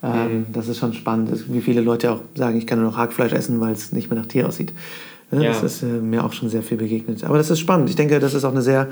Ähm, 0.04 0.40
mhm. 0.40 0.46
Das 0.52 0.68
ist 0.68 0.80
schon 0.80 0.94
spannend, 0.94 1.32
wie 1.48 1.62
viele 1.62 1.82
Leute 1.82 2.12
auch 2.12 2.22
sagen, 2.34 2.58
ich 2.58 2.68
kann 2.68 2.82
nur 2.82 2.90
noch 2.90 2.98
Hackfleisch 2.98 3.34
essen, 3.34 3.62
weil 3.62 3.74
es 3.74 3.92
nicht 3.92 4.10
mehr 4.10 4.20
nach 4.20 4.28
Tier 4.28 4.48
aussieht. 4.48 4.74
Ja, 5.32 5.42
ja. 5.42 5.50
Das 5.52 5.64
ist 5.64 5.84
mir 5.84 6.24
auch 6.24 6.34
schon 6.34 6.50
sehr 6.50 6.64
viel 6.64 6.78
begegnet. 6.78 7.24
Aber 7.24 7.38
das 7.38 7.50
ist 7.50 7.60
spannend. 7.60 7.90
Ich 7.90 7.96
denke, 7.96 8.20
das 8.20 8.34
ist 8.34 8.44
auch 8.44 8.52
eine 8.52 8.62
sehr 8.62 8.90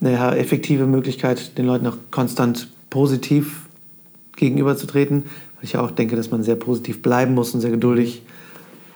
eine 0.00 0.36
effektive 0.38 0.86
Möglichkeit, 0.86 1.58
den 1.58 1.66
Leuten 1.66 1.86
auch 1.86 1.96
konstant 2.10 2.68
positiv 2.88 3.66
gegenüberzutreten. 4.36 5.24
Weil 5.56 5.64
ich 5.64 5.76
auch 5.76 5.90
denke, 5.90 6.16
dass 6.16 6.30
man 6.30 6.42
sehr 6.42 6.56
positiv 6.56 7.02
bleiben 7.02 7.34
muss 7.34 7.54
und 7.54 7.60
sehr 7.60 7.70
geduldig 7.70 8.22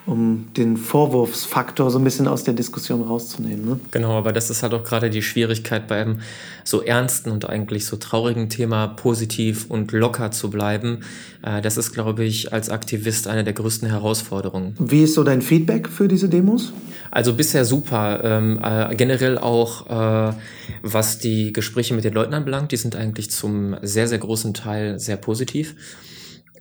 um 0.07 0.49
den 0.55 0.77
Vorwurfsfaktor 0.77 1.91
so 1.91 1.99
ein 1.99 2.05
bisschen 2.05 2.29
aus 2.29 2.45
der 2.45 2.53
Diskussion 2.53 3.03
rauszunehmen. 3.03 3.65
Ne? 3.65 3.81
Genau, 3.91 4.19
aber 4.19 4.33
das 4.33 4.51
ist 4.51 4.63
halt 4.63 4.75
auch 4.75 4.85
gerade 4.85 5.09
die 5.09 5.23
Schwierigkeit 5.23 5.89
beim 5.89 6.21
so 6.63 6.83
ernsten 6.83 7.31
und 7.31 7.49
eigentlich 7.49 7.87
so 7.87 7.97
traurigen 7.97 8.51
Thema 8.51 8.87
positiv 8.87 9.67
und 9.71 9.93
locker 9.93 10.31
zu 10.31 10.51
bleiben. 10.51 11.01
Äh, 11.43 11.63
das 11.63 11.79
ist, 11.79 11.93
glaube 11.93 12.25
ich, 12.25 12.53
als 12.53 12.69
Aktivist 12.69 13.29
eine 13.29 13.45
der 13.45 13.55
größten 13.55 13.89
Herausforderungen. 13.89 14.75
Wie 14.79 15.05
ist 15.05 15.15
so 15.15 15.25
dein 15.25 15.41
Feedback 15.41 15.89
für 15.89 16.07
diese 16.07 16.29
Demos? 16.29 16.75
Also 17.11 17.33
bisher 17.33 17.65
super. 17.65 18.21
Ähm, 18.25 18.61
äh, 18.63 18.95
generell 18.97 19.39
auch, 19.39 19.87
äh, 20.31 20.35
was 20.83 21.19
die 21.19 21.53
Gespräche 21.55 21.95
mit 21.95 22.05
den 22.05 22.13
Leuten 22.13 22.35
anbelangt, 22.35 22.73
die 22.73 22.77
sind 22.77 22.95
eigentlich 22.95 23.31
zum 23.31 23.77
sehr, 23.81 24.07
sehr 24.07 24.19
großen 24.19 24.53
Teil 24.53 24.99
sehr 24.99 25.17
positiv. 25.17 25.75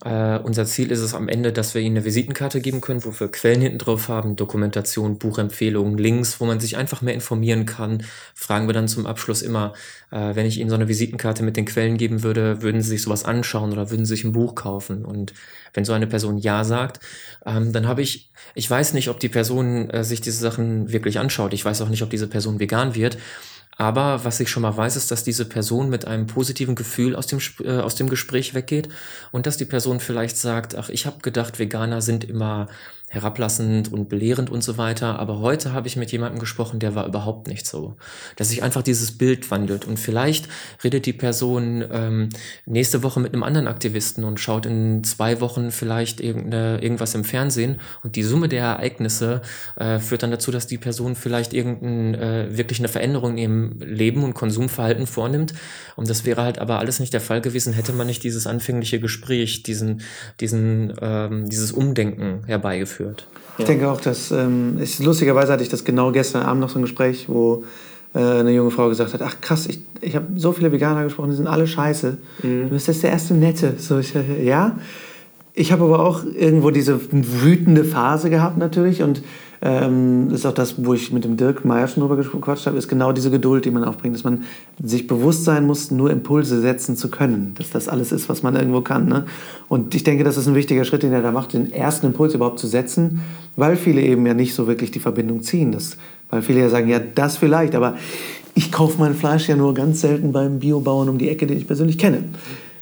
Uh, 0.05 0.37
unser 0.43 0.65
Ziel 0.65 0.91
ist 0.91 0.99
es 0.99 1.13
am 1.13 1.29
Ende, 1.29 1.53
dass 1.53 1.73
wir 1.73 1.81
Ihnen 1.81 1.95
eine 1.95 2.05
Visitenkarte 2.05 2.59
geben 2.59 2.81
können, 2.81 3.05
wo 3.05 3.17
wir 3.17 3.31
Quellen 3.31 3.61
hinten 3.61 3.77
drauf 3.77 4.09
haben, 4.09 4.35
Dokumentation, 4.35 5.17
Buchempfehlungen, 5.17 5.97
Links, 5.97 6.41
wo 6.41 6.45
man 6.45 6.59
sich 6.59 6.75
einfach 6.75 7.01
mehr 7.01 7.13
informieren 7.13 7.65
kann. 7.65 8.03
Fragen 8.35 8.67
wir 8.67 8.73
dann 8.73 8.89
zum 8.89 9.05
Abschluss 9.05 9.41
immer, 9.41 9.71
uh, 10.11 10.35
wenn 10.35 10.45
ich 10.45 10.59
Ihnen 10.59 10.69
so 10.69 10.75
eine 10.75 10.89
Visitenkarte 10.89 11.41
mit 11.43 11.55
den 11.55 11.65
Quellen 11.65 11.95
geben 11.95 12.21
würde, 12.21 12.61
würden 12.61 12.81
Sie 12.81 12.89
sich 12.89 13.03
sowas 13.03 13.23
anschauen 13.23 13.71
oder 13.71 13.91
würden 13.91 14.05
Sie 14.05 14.15
sich 14.15 14.25
ein 14.25 14.33
Buch 14.33 14.55
kaufen? 14.55 15.05
Und 15.05 15.33
wenn 15.73 15.85
so 15.85 15.93
eine 15.93 16.07
Person 16.07 16.37
Ja 16.37 16.65
sagt, 16.65 16.99
ähm, 17.45 17.71
dann 17.71 17.87
habe 17.87 18.01
ich, 18.01 18.31
ich 18.55 18.69
weiß 18.69 18.93
nicht, 18.93 19.09
ob 19.09 19.19
die 19.19 19.29
Person 19.29 19.89
äh, 19.89 20.03
sich 20.03 20.19
diese 20.19 20.39
Sachen 20.39 20.91
wirklich 20.91 21.19
anschaut. 21.19 21.53
Ich 21.53 21.63
weiß 21.63 21.81
auch 21.81 21.89
nicht, 21.89 22.03
ob 22.03 22.09
diese 22.09 22.27
Person 22.27 22.59
vegan 22.59 22.93
wird. 22.95 23.17
Aber 23.77 24.23
was 24.23 24.39
ich 24.39 24.49
schon 24.49 24.63
mal 24.63 24.75
weiß, 24.75 24.95
ist, 24.95 25.11
dass 25.11 25.23
diese 25.23 25.45
Person 25.45 25.89
mit 25.89 26.05
einem 26.05 26.27
positiven 26.27 26.75
Gefühl 26.75 27.15
aus 27.15 27.27
dem, 27.27 27.39
äh, 27.63 27.79
aus 27.79 27.95
dem 27.95 28.09
Gespräch 28.09 28.53
weggeht 28.53 28.89
und 29.31 29.45
dass 29.45 29.57
die 29.57 29.65
Person 29.65 29.99
vielleicht 29.99 30.37
sagt, 30.37 30.75
ach, 30.75 30.89
ich 30.89 31.05
habe 31.05 31.19
gedacht, 31.21 31.59
Veganer 31.59 32.01
sind 32.01 32.23
immer 32.23 32.67
herablassend 33.13 33.93
und 33.93 34.09
belehrend 34.09 34.49
und 34.49 34.63
so 34.63 34.77
weiter. 34.79 35.19
Aber 35.19 35.39
heute 35.39 35.71
habe 35.71 35.87
ich 35.87 35.95
mit 35.95 36.11
jemandem 36.11 36.39
gesprochen, 36.39 36.79
der 36.79 36.95
war 36.95 37.05
überhaupt 37.05 37.47
nicht 37.47 37.67
so. 37.67 37.95
Dass 38.37 38.49
sich 38.49 38.63
einfach 38.63 38.81
dieses 38.81 39.17
Bild 39.17 39.51
wandelt. 39.51 39.85
Und 39.85 39.99
vielleicht 39.99 40.49
redet 40.83 41.05
die 41.05 41.13
Person 41.13 41.85
ähm, 41.91 42.29
nächste 42.65 43.03
Woche 43.03 43.19
mit 43.19 43.33
einem 43.33 43.43
anderen 43.43 43.67
Aktivisten 43.67 44.23
und 44.23 44.39
schaut 44.39 44.65
in 44.65 45.03
zwei 45.03 45.41
Wochen 45.41 45.69
vielleicht 45.69 46.21
irgendwas 46.21 47.13
im 47.13 47.23
Fernsehen. 47.23 47.79
Und 48.01 48.15
die 48.15 48.23
Summe 48.23 48.49
der 48.49 48.63
Ereignisse 48.63 49.43
äh, 49.75 49.99
führt 49.99 50.23
dann 50.23 50.31
dazu, 50.31 50.49
dass 50.49 50.65
die 50.65 50.79
Person 50.79 51.15
vielleicht 51.15 51.53
irgendein, 51.53 52.15
äh, 52.15 52.57
wirklich 52.57 52.79
eine 52.79 52.87
Veränderung 52.87 53.37
ihrem 53.37 53.79
Leben 53.79 54.23
und 54.23 54.33
Konsumverhalten 54.33 55.05
vornimmt. 55.05 55.53
Und 55.95 56.09
das 56.09 56.25
wäre 56.25 56.41
halt 56.41 56.57
aber 56.57 56.79
alles 56.79 56.99
nicht 56.99 57.13
der 57.13 57.21
Fall 57.21 57.41
gewesen, 57.41 57.73
hätte 57.73 57.93
man 57.93 58.07
nicht 58.07 58.23
dieses 58.23 58.47
anfängliche 58.47 58.99
Gespräch, 58.99 59.61
diesen, 59.61 60.01
diesen, 60.39 60.93
ähm, 60.99 61.47
dieses 61.47 61.71
Umdenken 61.71 62.43
herbeigeführt 62.47 63.02
führt. 63.03 63.27
Ich 63.57 63.65
denke 63.65 63.89
auch, 63.89 64.01
dass 64.01 64.31
ähm, 64.31 64.79
ich, 64.81 64.99
lustigerweise 64.99 65.53
hatte 65.53 65.63
ich 65.63 65.69
das 65.69 65.83
genau 65.83 66.11
gestern 66.11 66.43
Abend 66.43 66.61
noch 66.61 66.69
so 66.69 66.79
ein 66.79 66.81
Gespräch, 66.81 67.29
wo 67.29 67.63
äh, 68.15 68.19
eine 68.19 68.51
junge 68.51 68.71
Frau 68.71 68.89
gesagt 68.89 69.13
hat, 69.13 69.21
ach 69.21 69.41
krass, 69.41 69.67
ich, 69.67 69.81
ich 70.01 70.15
habe 70.15 70.25
so 70.35 70.53
viele 70.53 70.71
Veganer 70.71 71.03
gesprochen, 71.03 71.29
die 71.29 71.35
sind 71.35 71.47
alle 71.47 71.67
scheiße. 71.67 72.17
Mhm. 72.41 72.63
Du 72.63 72.69
bist 72.69 72.87
jetzt 72.87 73.03
der 73.03 73.11
erste 73.11 73.35
Nette. 73.35 73.75
So, 73.77 73.99
ich, 73.99 74.13
ja. 74.43 74.77
Ich 75.55 75.71
habe 75.71 75.83
aber 75.83 75.99
auch 75.99 76.23
irgendwo 76.23 76.71
diese 76.71 76.99
wütende 77.11 77.83
Phase 77.83 78.31
gehabt 78.31 78.57
natürlich 78.57 79.03
und 79.03 79.21
ähm, 79.65 80.27
das 80.29 80.41
ist 80.41 80.45
auch 80.45 80.53
das, 80.53 80.75
wo 80.85 80.93
ich 80.93 81.13
mit 81.13 81.23
dem 81.23 81.37
Dirk 81.37 81.63
Meyer 81.63 81.87
schon 81.87 82.01
drüber 82.01 82.17
gequatscht 82.17 82.65
habe, 82.65 82.77
ist 82.77 82.89
genau 82.89 83.13
diese 83.13 83.31
Geduld, 83.31 83.63
die 83.63 83.71
man 83.71 83.85
aufbringt, 83.85 84.13
dass 84.13 84.25
man 84.25 84.43
sich 84.83 85.07
bewusst 85.07 85.45
sein 85.45 85.65
muss, 85.65 85.89
nur 85.89 86.11
Impulse 86.11 86.59
setzen 86.59 86.97
zu 86.97 87.09
können, 87.09 87.53
dass 87.57 87.69
das 87.69 87.87
alles 87.87 88.11
ist, 88.11 88.27
was 88.27 88.43
man 88.43 88.57
irgendwo 88.57 88.81
kann. 88.81 89.07
Ne? 89.07 89.23
Und 89.69 89.95
ich 89.95 90.03
denke, 90.03 90.25
das 90.25 90.35
ist 90.35 90.47
ein 90.47 90.55
wichtiger 90.55 90.83
Schritt, 90.83 91.03
den 91.03 91.13
er 91.13 91.21
da 91.21 91.31
macht, 91.31 91.53
den 91.53 91.71
ersten 91.71 92.07
Impuls 92.07 92.33
überhaupt 92.33 92.59
zu 92.59 92.67
setzen, 92.67 93.21
weil 93.55 93.77
viele 93.77 94.01
eben 94.01 94.25
ja 94.25 94.33
nicht 94.33 94.53
so 94.53 94.67
wirklich 94.67 94.91
die 94.91 94.99
Verbindung 94.99 95.43
ziehen. 95.43 95.71
Das, 95.71 95.95
weil 96.29 96.41
viele 96.41 96.59
ja 96.59 96.67
sagen, 96.67 96.89
ja, 96.89 96.99
das 96.99 97.37
vielleicht, 97.37 97.73
aber 97.73 97.95
ich 98.55 98.69
kaufe 98.69 98.99
mein 98.99 99.15
Fleisch 99.15 99.47
ja 99.47 99.55
nur 99.55 99.73
ganz 99.73 100.01
selten 100.01 100.33
beim 100.33 100.59
Biobauern 100.59 101.07
um 101.07 101.17
die 101.17 101.29
Ecke, 101.29 101.47
den 101.47 101.57
ich 101.57 101.67
persönlich 101.67 101.97
kenne. 101.97 102.25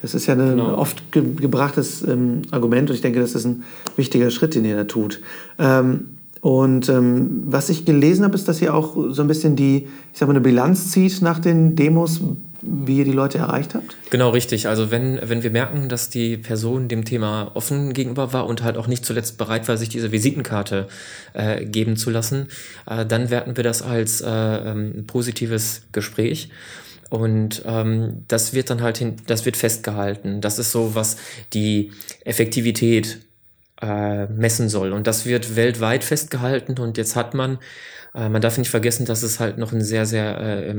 Das 0.01 0.15
ist 0.15 0.25
ja 0.25 0.33
ein 0.33 0.39
genau. 0.39 0.77
oft 0.77 1.11
ge 1.11 1.23
gebrachtes 1.35 2.01
ähm, 2.07 2.41
Argument 2.49 2.89
und 2.89 2.95
ich 2.95 3.01
denke, 3.01 3.19
das 3.19 3.35
ist 3.35 3.45
ein 3.45 3.63
wichtiger 3.97 4.31
Schritt, 4.31 4.55
den 4.55 4.65
ihr 4.65 4.75
da 4.75 4.85
tut. 4.85 5.21
Ähm, 5.59 6.10
und 6.41 6.89
ähm, 6.89 7.43
was 7.45 7.69
ich 7.69 7.85
gelesen 7.85 8.25
habe, 8.25 8.33
ist, 8.33 8.47
dass 8.47 8.61
ihr 8.61 8.73
auch 8.73 8.95
so 9.09 9.21
ein 9.21 9.27
bisschen 9.27 9.55
die, 9.55 9.87
ich 10.11 10.19
sag 10.19 10.27
mal, 10.27 10.33
eine 10.33 10.41
Bilanz 10.41 10.89
zieht 10.89 11.21
nach 11.21 11.37
den 11.37 11.75
Demos, 11.75 12.19
wie 12.63 12.97
ihr 12.97 13.05
die 13.05 13.11
Leute 13.11 13.37
erreicht 13.37 13.75
habt? 13.75 13.95
Genau, 14.09 14.31
richtig. 14.31 14.67
Also 14.67 14.89
wenn, 14.89 15.19
wenn 15.23 15.43
wir 15.43 15.51
merken, 15.51 15.87
dass 15.87 16.09
die 16.09 16.37
Person 16.37 16.87
dem 16.87 17.05
Thema 17.05 17.51
offen 17.53 17.93
gegenüber 17.93 18.33
war 18.33 18.47
und 18.47 18.63
halt 18.63 18.77
auch 18.77 18.87
nicht 18.87 19.05
zuletzt 19.05 19.37
bereit 19.37 19.67
war, 19.67 19.77
sich 19.77 19.89
diese 19.89 20.11
Visitenkarte 20.11 20.87
äh, 21.33 21.63
geben 21.63 21.95
zu 21.95 22.09
lassen, 22.09 22.47
äh, 22.87 23.05
dann 23.05 23.29
werten 23.29 23.55
wir 23.55 23.63
das 23.63 23.83
als 23.83 24.21
äh, 24.21 24.27
ähm, 24.27 25.05
positives 25.05 25.83
Gespräch. 25.91 26.49
Und 27.11 27.61
ähm, 27.67 28.23
das 28.27 28.53
wird 28.53 28.71
dann 28.71 28.81
halt 28.81 28.97
hin, 28.97 29.17
das 29.27 29.45
wird 29.45 29.57
festgehalten. 29.57 30.41
Das 30.41 30.57
ist 30.57 30.71
so, 30.71 30.95
was 30.95 31.17
die 31.53 31.91
Effektivität 32.25 33.19
äh, 33.81 34.27
messen 34.27 34.69
soll. 34.69 34.93
Und 34.93 35.07
das 35.07 35.25
wird 35.25 35.55
weltweit 35.55 36.03
festgehalten 36.03 36.77
und 36.79 36.97
jetzt 36.97 37.15
hat 37.15 37.33
man, 37.33 37.57
äh, 38.13 38.29
man 38.29 38.41
darf 38.41 38.57
nicht 38.57 38.69
vergessen, 38.69 39.05
dass 39.05 39.23
es 39.23 39.39
halt 39.39 39.57
noch 39.57 39.71
ein 39.71 39.81
sehr, 39.81 40.05
sehr, 40.05 40.39
äh, 40.39 40.75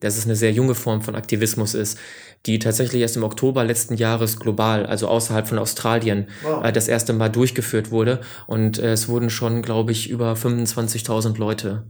dass 0.00 0.18
es 0.18 0.24
eine 0.24 0.36
sehr 0.36 0.52
junge 0.52 0.74
Form 0.74 1.02
von 1.02 1.14
Aktivismus 1.14 1.74
ist, 1.74 1.98
die 2.46 2.58
tatsächlich 2.58 3.00
erst 3.00 3.16
im 3.16 3.24
Oktober 3.24 3.64
letzten 3.64 3.94
Jahres 3.94 4.38
global, 4.38 4.84
also 4.84 5.08
außerhalb 5.08 5.48
von 5.48 5.58
Australien, 5.58 6.28
wow. 6.42 6.64
äh, 6.64 6.72
das 6.72 6.88
erste 6.88 7.12
Mal 7.12 7.30
durchgeführt 7.30 7.90
wurde. 7.90 8.20
Und 8.46 8.78
äh, 8.78 8.92
es 8.92 9.08
wurden 9.08 9.30
schon, 9.30 9.62
glaube 9.62 9.92
ich, 9.92 10.10
über 10.10 10.34
25.000 10.34 11.38
Leute 11.38 11.84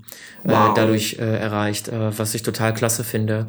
äh, 0.44 0.50
wow. 0.50 0.74
dadurch 0.74 1.14
erreicht, 1.18 1.90
was 1.92 2.34
ich 2.34 2.42
total 2.42 2.74
klasse 2.74 3.04
finde. 3.04 3.48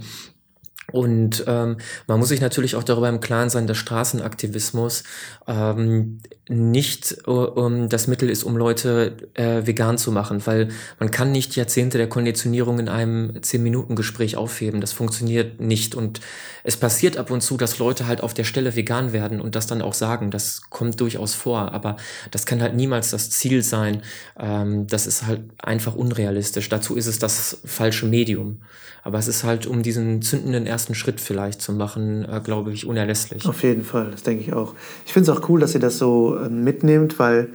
Und 0.91 1.43
ähm, 1.47 1.77
man 2.07 2.19
muss 2.19 2.29
sich 2.29 2.41
natürlich 2.41 2.75
auch 2.75 2.83
darüber 2.83 3.09
im 3.09 3.19
Klaren 3.19 3.49
sein, 3.49 3.65
dass 3.67 3.77
Straßenaktivismus 3.77 5.03
ähm, 5.47 6.19
nicht 6.47 7.17
äh, 7.25 7.31
um, 7.31 7.89
das 7.89 8.07
Mittel 8.07 8.29
ist, 8.29 8.43
um 8.43 8.55
Leute 8.55 9.17
äh, 9.33 9.65
vegan 9.65 9.97
zu 9.97 10.11
machen, 10.11 10.45
weil 10.45 10.69
man 10.99 11.09
kann 11.09 11.31
nicht 11.31 11.55
Jahrzehnte 11.55 11.97
der 11.97 12.07
Konditionierung 12.07 12.77
in 12.77 12.87
einem 12.87 13.31
10-Minuten-Gespräch 13.31 14.37
aufheben. 14.37 14.79
Das 14.79 14.93
funktioniert 14.93 15.59
nicht. 15.59 15.95
Und 15.95 16.21
es 16.63 16.77
passiert 16.77 17.17
ab 17.17 17.31
und 17.31 17.41
zu, 17.41 17.57
dass 17.57 17.79
Leute 17.79 18.05
halt 18.05 18.21
auf 18.21 18.35
der 18.35 18.43
Stelle 18.43 18.75
vegan 18.75 19.11
werden 19.11 19.41
und 19.41 19.55
das 19.55 19.65
dann 19.65 19.81
auch 19.81 19.95
sagen. 19.95 20.29
Das 20.29 20.61
kommt 20.69 21.01
durchaus 21.01 21.33
vor, 21.33 21.71
aber 21.71 21.97
das 22.29 22.45
kann 22.45 22.61
halt 22.61 22.75
niemals 22.75 23.09
das 23.09 23.31
Ziel 23.31 23.63
sein. 23.63 24.03
Ähm, 24.39 24.85
das 24.85 25.07
ist 25.07 25.25
halt 25.25 25.41
einfach 25.57 25.95
unrealistisch. 25.95 26.69
Dazu 26.69 26.95
ist 26.95 27.07
es 27.07 27.17
das 27.17 27.59
falsche 27.65 28.05
Medium. 28.05 28.61
Aber 29.03 29.19
es 29.19 29.27
ist 29.27 29.43
halt, 29.43 29.67
um 29.67 29.83
diesen 29.83 30.23
zündenden 30.23 30.65
ersten 30.75 30.93
Schritt 30.93 31.21
vielleicht 31.21 31.61
zu 31.61 31.71
machen, 31.71 32.25
äh, 32.25 32.41
glaube 32.43 32.73
ich, 32.73 32.85
unerlässlich. 32.85 33.45
Auf 33.47 33.63
jeden 33.63 33.85
Fall, 33.85 34.11
das 34.11 34.23
denke 34.23 34.43
ich 34.43 34.51
auch. 34.51 34.73
Ich 35.05 35.13
finde 35.13 35.31
es 35.31 35.37
auch 35.37 35.47
cool, 35.47 35.61
dass 35.61 35.73
ihr 35.73 35.79
das 35.79 35.97
so 35.97 36.35
äh, 36.35 36.49
mitnehmt, 36.49 37.17
weil 37.17 37.47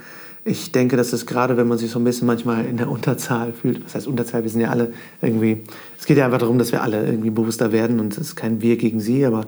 ich 0.42 0.72
denke, 0.72 0.96
dass 0.96 1.12
es 1.12 1.26
gerade, 1.26 1.58
wenn 1.58 1.68
man 1.68 1.76
sich 1.76 1.90
so 1.90 1.98
ein 1.98 2.04
bisschen 2.04 2.26
manchmal 2.26 2.64
in 2.64 2.78
der 2.78 2.88
Unterzahl 2.88 3.52
fühlt, 3.52 3.84
was 3.84 3.94
heißt 3.94 4.06
Unterzahl, 4.06 4.42
wir 4.42 4.48
sind 4.48 4.62
ja 4.62 4.70
alle 4.70 4.94
irgendwie, 5.20 5.64
es 5.98 6.06
geht 6.06 6.16
ja 6.16 6.24
einfach 6.24 6.38
darum, 6.38 6.58
dass 6.58 6.72
wir 6.72 6.82
alle 6.82 7.04
irgendwie 7.04 7.28
bewusster 7.28 7.72
werden 7.72 8.00
und 8.00 8.14
es 8.14 8.18
ist 8.18 8.36
kein 8.36 8.62
Wir 8.62 8.78
gegen 8.78 9.00
Sie, 9.00 9.26
aber 9.26 9.44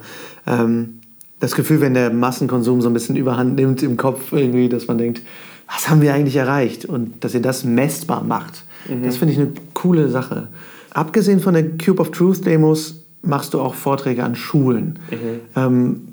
ähm, 0.46 1.00
das 1.40 1.54
Gefühl, 1.54 1.80
wenn 1.80 1.94
der 1.94 2.12
Massenkonsum 2.12 2.82
so 2.82 2.90
ein 2.90 2.92
bisschen 2.92 3.16
überhand 3.16 3.56
nimmt 3.56 3.82
im 3.82 3.96
Kopf 3.96 4.32
irgendwie, 4.32 4.68
dass 4.68 4.86
man 4.86 4.98
denkt, 4.98 5.22
was 5.66 5.88
haben 5.88 6.02
wir 6.02 6.12
eigentlich 6.12 6.36
erreicht 6.36 6.84
und 6.84 7.24
dass 7.24 7.32
ihr 7.32 7.40
das 7.40 7.64
messbar 7.64 8.22
macht, 8.22 8.64
mhm. 8.86 9.02
das 9.02 9.16
finde 9.16 9.32
ich 9.32 9.40
eine 9.40 9.52
coole 9.72 10.10
Sache. 10.10 10.48
Abgesehen 10.90 11.40
von 11.40 11.54
den 11.54 11.78
Cube 11.78 12.02
of 12.02 12.10
Truth 12.10 12.44
Demos 12.44 13.01
machst 13.22 13.54
du 13.54 13.60
auch 13.60 13.74
Vorträge 13.74 14.24
an 14.24 14.34
Schulen. 14.34 14.98
Mhm. 15.10 15.40
Ähm, 15.56 16.08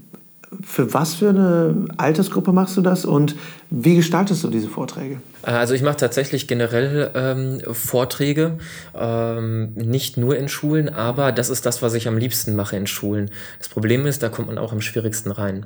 für 0.63 0.93
was 0.93 1.15
für 1.15 1.29
eine 1.29 1.85
Altersgruppe 1.97 2.51
machst 2.51 2.75
du 2.75 2.81
das 2.81 3.05
und 3.05 3.35
wie 3.69 3.95
gestaltest 3.95 4.43
du 4.43 4.49
diese 4.49 4.67
Vorträge? 4.67 5.21
Äh, 5.45 5.51
also 5.51 5.73
ich 5.73 5.81
mache 5.81 5.97
tatsächlich 5.97 6.47
generell 6.47 7.11
ähm, 7.13 7.61
Vorträge, 7.71 8.57
ähm, 8.95 9.73
nicht 9.75 10.17
nur 10.17 10.37
in 10.37 10.49
Schulen, 10.49 10.89
aber 10.89 11.31
das 11.31 11.49
ist 11.49 11.65
das, 11.65 11.81
was 11.81 11.93
ich 11.93 12.07
am 12.07 12.17
liebsten 12.17 12.55
mache 12.55 12.75
in 12.75 12.87
Schulen. 12.87 13.29
Das 13.59 13.69
Problem 13.69 14.05
ist, 14.05 14.23
da 14.23 14.29
kommt 14.29 14.47
man 14.47 14.57
auch 14.57 14.71
am 14.71 14.81
schwierigsten 14.81 15.31
rein. 15.31 15.65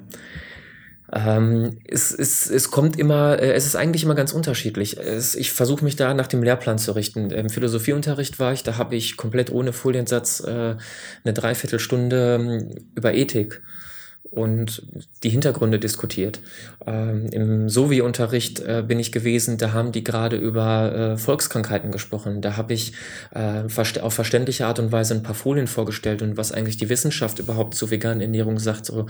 Ähm, 1.15 1.77
es, 1.87 2.11
es, 2.11 2.49
es 2.49 2.71
kommt 2.71 2.97
immer, 2.97 3.39
äh, 3.39 3.53
es 3.53 3.65
ist 3.65 3.75
eigentlich 3.75 4.03
immer 4.03 4.15
ganz 4.15 4.33
unterschiedlich. 4.33 4.97
Es, 4.97 5.35
ich 5.35 5.51
versuche 5.51 5.83
mich 5.83 5.95
da 5.95 6.13
nach 6.13 6.27
dem 6.27 6.41
Lehrplan 6.41 6.79
zu 6.79 6.93
richten. 6.93 7.29
Im 7.29 7.49
Philosophieunterricht 7.49 8.39
war 8.39 8.53
ich, 8.53 8.63
da 8.63 8.77
habe 8.77 8.95
ich 8.95 9.15
komplett 9.15 9.51
ohne 9.51 9.73
Foliensatz 9.73 10.39
äh, 10.39 10.75
eine 11.23 11.33
Dreiviertelstunde 11.33 12.39
ähm, 12.39 12.85
über 12.95 13.13
Ethik 13.13 13.61
und 14.31 14.81
die 15.21 15.29
Hintergründe 15.29 15.79
diskutiert. 15.79 16.39
Ähm, 16.87 17.27
Im 17.27 17.69
Sovi-Unterricht 17.69 18.61
äh, 18.61 18.83
bin 18.85 18.99
ich 18.99 19.11
gewesen, 19.11 19.57
da 19.57 19.73
haben 19.73 19.91
die 19.91 20.03
gerade 20.03 20.37
über 20.37 20.93
äh, 20.93 21.17
Volkskrankheiten 21.17 21.91
gesprochen. 21.91 22.41
Da 22.41 22.57
habe 22.57 22.73
ich 22.73 22.93
äh, 23.31 23.63
auf 24.01 24.13
verständliche 24.13 24.65
Art 24.65 24.79
und 24.79 24.91
Weise 24.91 25.13
ein 25.13 25.23
paar 25.23 25.35
Folien 25.35 25.67
vorgestellt 25.67 26.21
und 26.21 26.35
was 26.35 26.51
eigentlich 26.51 26.77
die 26.77 26.89
Wissenschaft 26.89 27.39
überhaupt 27.39 27.75
zur 27.75 27.91
veganen 27.91 28.21
Ernährung 28.21 28.57
sagt. 28.57 28.85
So. 28.85 29.05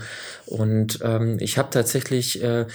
Und 0.46 0.98
ähm, 1.02 1.38
ich 1.40 1.56
habe 1.56 1.70
tatsächlich, 1.70 2.42
äh, 2.42 2.66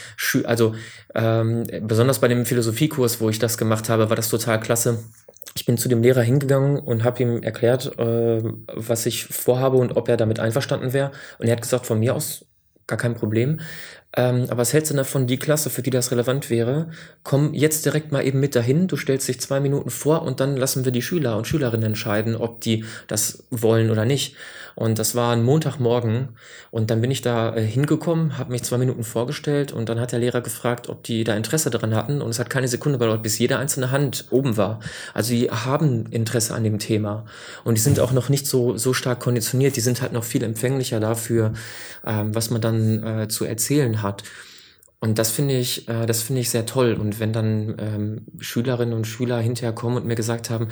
also 0.44 0.74
ähm, 1.14 1.68
besonders 1.82 2.20
bei 2.20 2.28
dem 2.28 2.46
Philosophiekurs, 2.46 3.22
wo 3.22 3.30
ich 3.30 3.40
das 3.40 3.58
gemacht 3.58 3.90
habe, 3.90 4.10
war 4.10 4.16
das 4.16 4.30
total 4.30 4.60
klasse 4.60 5.00
ich 5.56 5.66
bin 5.66 5.78
zu 5.78 5.90
dem 5.90 6.02
Lehrer 6.02 6.22
hingegangen 6.22 6.80
und 6.80 7.04
habe 7.04 7.22
ihm 7.24 7.44
erklärt, 7.44 7.98
äh, 7.98 8.42
was 8.74 9.06
ich 9.06 9.26
vorhabe 9.26 9.78
und 9.78 9.98
ob 9.98 10.08
er 10.08 10.18
damit 10.18 10.40
einverstanden 10.40 10.94
wäre. 10.94 11.12
Und 11.38 11.48
er 11.48 11.54
hat 11.54 11.62
gesagt, 11.62 11.86
von 11.86 12.00
mir 12.00 12.16
aus 12.16 12.46
gar 12.88 12.98
kein 12.98 13.16
Problem. 13.16 13.60
Ähm, 14.16 14.46
aber 14.50 14.58
was 14.58 14.74
hältst 14.74 14.92
du 14.92 14.96
davon, 14.96 15.28
die 15.28 15.38
Klasse, 15.38 15.70
für 15.70 15.84
die 15.84 15.92
das 15.92 16.12
relevant 16.12 16.50
wäre? 16.50 16.90
Komm 17.24 17.54
jetzt 17.54 17.86
direkt 17.86 18.12
mal 18.12 18.26
eben 18.26 18.40
mit 18.40 18.56
dahin, 18.56 18.88
du 18.88 18.98
stellst 18.98 19.28
dich 19.28 19.40
zwei 19.40 19.60
Minuten 19.60 19.92
vor 19.92 20.24
und 20.24 20.40
dann 20.40 20.58
lassen 20.58 20.84
wir 20.84 20.92
die 20.92 21.04
Schüler 21.04 21.38
und 21.38 21.48
Schülerinnen 21.48 21.86
entscheiden, 21.86 22.36
ob 22.36 22.62
die 22.62 22.86
das 23.08 23.44
wollen 23.52 23.92
oder 23.92 24.06
nicht. 24.06 24.36
Und 24.80 24.98
das 24.98 25.14
war 25.14 25.34
ein 25.34 25.44
Montagmorgen 25.44 26.30
und 26.72 26.90
dann 26.90 27.02
bin 27.02 27.12
ich 27.12 27.22
da 27.22 27.54
äh, 27.54 27.62
hingekommen, 27.62 28.38
habe 28.38 28.54
mich 28.54 28.64
zwei 28.64 28.78
Minuten 28.78 29.04
vorgestellt 29.04 29.74
und 29.74 29.90
dann 29.90 30.00
hat 30.00 30.14
der 30.14 30.20
Lehrer 30.20 30.40
gefragt, 30.40 30.88
ob 30.88 31.04
die 31.04 31.26
da 31.26 31.36
Interesse 31.36 31.70
daran 31.70 31.94
hatten 31.94 32.22
und 32.22 32.30
es 32.30 32.40
hat 32.40 32.50
keine 32.50 32.70
Sekunde 32.70 32.98
gedauert, 32.98 33.22
bis 33.22 33.38
jede 33.40 33.58
einzelne 33.58 33.92
Hand 33.92 34.28
oben 34.30 34.56
war. 34.56 34.80
Also 35.14 35.34
die 35.34 35.52
haben 35.52 36.06
Interesse 36.12 36.56
an 36.56 36.64
dem 36.64 36.80
Thema 36.80 37.26
und 37.66 37.76
die 37.76 37.82
sind 37.82 38.00
auch 38.00 38.14
noch 38.14 38.30
nicht 38.30 38.48
so, 38.48 38.78
so 38.78 38.94
stark 38.94 39.20
konditioniert, 39.20 39.76
die 39.76 39.82
sind 39.82 40.02
halt 40.02 40.14
noch 40.14 40.24
viel 40.24 40.44
empfänglicher 40.44 41.02
dafür, 41.02 41.52
ähm, 42.06 42.34
was 42.34 42.50
man 42.50 42.62
dann 42.62 43.04
äh, 43.04 43.28
zu 43.28 43.44
erzählen 43.44 43.99
hat. 44.02 44.24
Und 45.02 45.18
das 45.18 45.32
finde 45.32 45.58
ich, 45.58 45.88
äh, 45.88 46.06
das 46.06 46.22
finde 46.22 46.42
ich 46.42 46.50
sehr 46.50 46.66
toll. 46.66 46.94
Und 46.94 47.20
wenn 47.20 47.32
dann 47.32 47.76
ähm, 47.80 48.22
Schülerinnen 48.40 48.94
und 48.94 49.08
Schüler 49.08 49.40
hinterher 49.40 49.72
kommen 49.72 49.96
und 49.96 50.06
mir 50.06 50.16
gesagt 50.16 50.50
haben, 50.50 50.68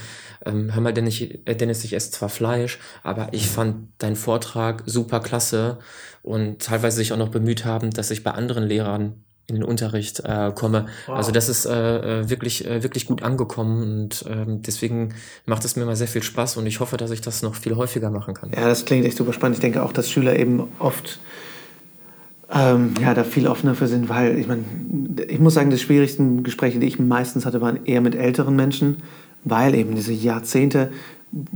ähm, 0.46 0.74
hör 0.74 0.82
mal, 0.82 0.94
Dennis, 0.94 1.22
äh, 1.22 1.56
Dennis, 1.56 1.84
ich 1.86 1.94
esse 1.94 2.12
zwar 2.12 2.28
Fleisch, 2.28 2.80
aber 3.04 3.30
ich 3.32 3.48
fand 3.48 3.88
deinen 4.00 4.18
Vortrag 4.18 4.84
super 4.86 5.22
klasse 5.22 5.80
und 6.24 6.62
teilweise 6.62 6.98
sich 6.98 7.14
auch 7.14 7.18
noch 7.18 7.30
bemüht 7.30 7.64
haben, 7.64 7.92
dass 7.92 8.12
ich 8.12 8.24
bei 8.24 8.32
anderen 8.32 8.66
Lehrern 8.66 9.24
in 9.50 9.56
den 9.56 9.64
Unterricht 9.64 10.20
äh, 10.26 10.52
komme. 10.54 10.88
Wow. 11.06 11.16
Also 11.16 11.32
das 11.32 11.48
ist 11.48 11.66
äh, 11.66 12.20
äh 12.20 12.30
wirklich, 12.30 12.68
äh, 12.68 12.84
wirklich 12.84 13.06
gut 13.06 13.24
angekommen 13.24 13.82
und 13.82 14.26
ähm, 14.28 14.62
deswegen 14.62 15.14
macht 15.46 15.64
es 15.64 15.78
mir 15.78 15.84
immer 15.84 15.96
sehr 15.96 16.10
viel 16.10 16.22
Spaß 16.22 16.58
und 16.58 16.68
ich 16.68 16.82
hoffe, 16.82 16.98
dass 16.98 17.12
ich 17.12 17.22
das 17.22 17.44
noch 17.44 17.56
viel 17.56 17.78
häufiger 17.78 18.10
machen 18.10 18.34
kann. 18.34 18.52
Ja, 18.54 18.68
das 18.68 18.84
klingt 18.84 19.06
echt 19.06 19.16
super 19.16 19.32
spannend. 19.32 19.56
Ich 19.56 19.62
denke 19.62 19.84
auch, 19.84 19.94
dass 19.94 20.10
Schüler 20.10 20.38
eben 20.38 20.68
oft 20.80 21.20
ähm, 22.54 22.94
ja, 23.02 23.14
da 23.14 23.24
viel 23.24 23.48
offener 23.48 23.76
für 23.76 23.88
sind, 23.88 24.10
weil 24.10 24.38
ich 24.38 24.48
meine, 24.48 24.64
ich 25.28 25.40
muss 25.40 25.56
sagen, 25.56 25.70
die 25.70 25.78
schwierigsten 25.78 26.44
Gespräche, 26.44 26.80
die 26.80 26.88
ich 26.88 27.00
meistens 27.00 27.46
hatte, 27.46 27.62
waren 27.62 27.86
eher 27.86 28.02
mit 28.02 28.16
älteren 28.16 28.56
Menschen, 28.56 28.98
weil 29.44 29.76
eben 29.76 29.96
diese 29.96 30.14
Jahrzehnte 30.14 30.92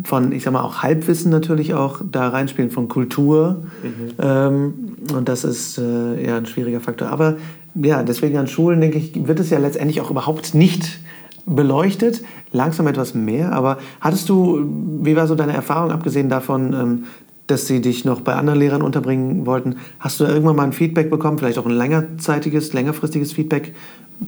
von, 0.04 0.32
ich 0.32 0.44
sag 0.44 0.52
mal, 0.52 0.64
auch 0.64 0.84
Halbwissen 0.84 1.32
natürlich 1.32 1.74
auch 1.74 2.02
da 2.10 2.30
reinspielen, 2.30 2.72
von 2.72 2.88
Kultur. 2.88 3.64
Mhm. 3.84 4.14
Ähm, 4.20 4.74
und 5.16 5.30
das 5.30 5.44
ist 5.44 5.78
äh, 5.78 6.26
ja 6.26 6.38
ein 6.38 6.46
schwieriger 6.46 6.82
Faktor. 6.82 7.08
Aber 7.08 7.38
ja, 7.76 8.04
deswegen 8.04 8.38
an 8.38 8.48
Schulen, 8.48 8.82
denke 8.82 8.98
ich, 8.98 9.28
wird 9.28 9.40
es 9.40 9.50
ja 9.50 9.60
letztendlich 9.60 10.02
auch 10.02 10.12
überhaupt 10.12 10.54
nicht 10.54 11.00
beleuchtet. 11.46 12.22
Langsam 12.52 12.88
etwas 12.88 13.14
mehr. 13.14 13.54
Aber 13.54 13.78
hattest 14.02 14.28
du, 14.28 14.66
wie 15.02 15.16
war 15.16 15.28
so 15.28 15.36
deine 15.36 15.54
Erfahrung, 15.54 15.92
abgesehen 15.92 16.28
davon, 16.28 16.74
ähm, 16.74 17.04
dass 17.48 17.68
sie 17.68 17.82
dich 17.82 18.06
noch 18.06 18.22
bei 18.22 18.36
anderen 18.36 18.60
Lehrern 18.60 18.82
unterbringen 18.82 19.46
wollten. 19.46 19.78
Hast 20.00 20.20
du 20.20 20.26
irgendwann 20.26 20.56
mal 20.56 20.64
ein 20.64 20.74
Feedback 20.74 21.10
bekommen, 21.10 21.38
vielleicht 21.38 21.58
auch 21.58 21.66
ein 21.66 21.72
längerzeitiges, 21.72 22.74
längerfristiges 22.74 23.34
Feedback, 23.34 23.74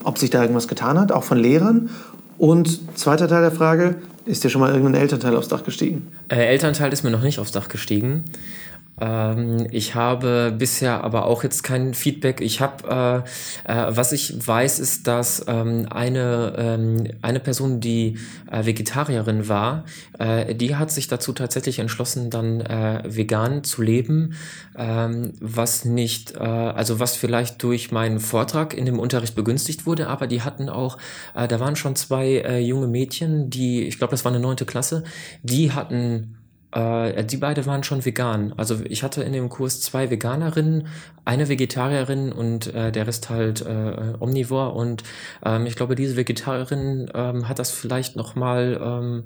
ob 0.02 0.18
sich 0.18 0.30
da 0.30 0.42
irgendwas 0.42 0.68
getan 0.68 0.98
hat, 0.98 1.12
auch 1.12 1.24
von 1.24 1.38
Lehrern? 1.38 1.90
Und 2.36 2.98
zweiter 2.98 3.28
Teil 3.28 3.42
der 3.42 3.52
Frage, 3.52 3.96
ist 4.26 4.42
dir 4.42 4.50
schon 4.50 4.60
mal 4.60 4.72
irgendein 4.72 5.00
Elternteil 5.00 5.36
aufs 5.36 5.48
Dach 5.48 5.64
gestiegen? 5.64 6.08
Äh, 6.28 6.46
Elternteil 6.46 6.92
ist 6.92 7.04
mir 7.04 7.10
noch 7.10 7.22
nicht 7.22 7.38
aufs 7.38 7.52
Dach 7.52 7.68
gestiegen. 7.68 8.24
Ähm, 9.00 9.66
ich 9.70 9.94
habe 9.94 10.54
bisher 10.56 11.02
aber 11.02 11.26
auch 11.26 11.42
jetzt 11.42 11.62
kein 11.62 11.94
Feedback. 11.94 12.40
Ich 12.40 12.60
habe, 12.60 13.24
äh, 13.66 13.72
äh, 13.72 13.96
was 13.96 14.12
ich 14.12 14.46
weiß, 14.46 14.78
ist, 14.78 15.06
dass 15.06 15.44
ähm, 15.48 15.86
eine, 15.90 16.54
ähm, 16.56 17.04
eine 17.22 17.40
Person, 17.40 17.80
die 17.80 18.18
äh, 18.50 18.64
Vegetarierin 18.64 19.48
war, 19.48 19.84
äh, 20.18 20.54
die 20.54 20.76
hat 20.76 20.90
sich 20.90 21.08
dazu 21.08 21.32
tatsächlich 21.32 21.78
entschlossen, 21.78 22.30
dann 22.30 22.60
äh, 22.60 23.02
vegan 23.04 23.64
zu 23.64 23.82
leben, 23.82 24.34
ähm, 24.76 25.32
was 25.40 25.84
nicht, 25.84 26.34
äh, 26.36 26.38
also 26.38 27.00
was 27.00 27.16
vielleicht 27.16 27.62
durch 27.62 27.90
meinen 27.90 28.20
Vortrag 28.20 28.74
in 28.74 28.86
dem 28.86 28.98
Unterricht 28.98 29.34
begünstigt 29.34 29.86
wurde, 29.86 30.08
aber 30.08 30.26
die 30.26 30.42
hatten 30.42 30.68
auch, 30.68 30.98
da 31.34 31.60
waren 31.60 31.76
schon 31.76 31.96
zwei 31.96 32.60
junge 32.60 32.86
Mädchen, 32.86 33.50
die, 33.50 33.82
ich 33.84 33.98
glaube, 33.98 34.12
das 34.12 34.24
war 34.24 34.32
eine 34.32 34.40
neunte 34.40 34.64
Klasse, 34.64 35.04
die 35.42 35.72
hatten 35.72 36.36
äh, 36.74 37.24
die 37.24 37.36
beide 37.36 37.66
waren 37.66 37.84
schon 37.84 38.04
vegan. 38.04 38.52
Also 38.56 38.80
ich 38.84 39.02
hatte 39.02 39.22
in 39.22 39.32
dem 39.32 39.48
Kurs 39.48 39.80
zwei 39.80 40.10
Veganerinnen, 40.10 40.88
eine 41.24 41.48
Vegetarierin 41.48 42.32
und 42.32 42.74
äh, 42.74 42.90
der 42.90 43.06
Rest 43.06 43.30
halt 43.30 43.62
äh, 43.62 44.14
Omnivor. 44.18 44.74
Und 44.74 45.04
ähm, 45.44 45.66
ich 45.66 45.76
glaube, 45.76 45.94
diese 45.94 46.16
Vegetarierin 46.16 47.10
ähm, 47.14 47.48
hat 47.48 47.58
das 47.58 47.70
vielleicht 47.70 48.16
noch 48.16 48.34
mal 48.34 48.80
ähm, 48.82 49.24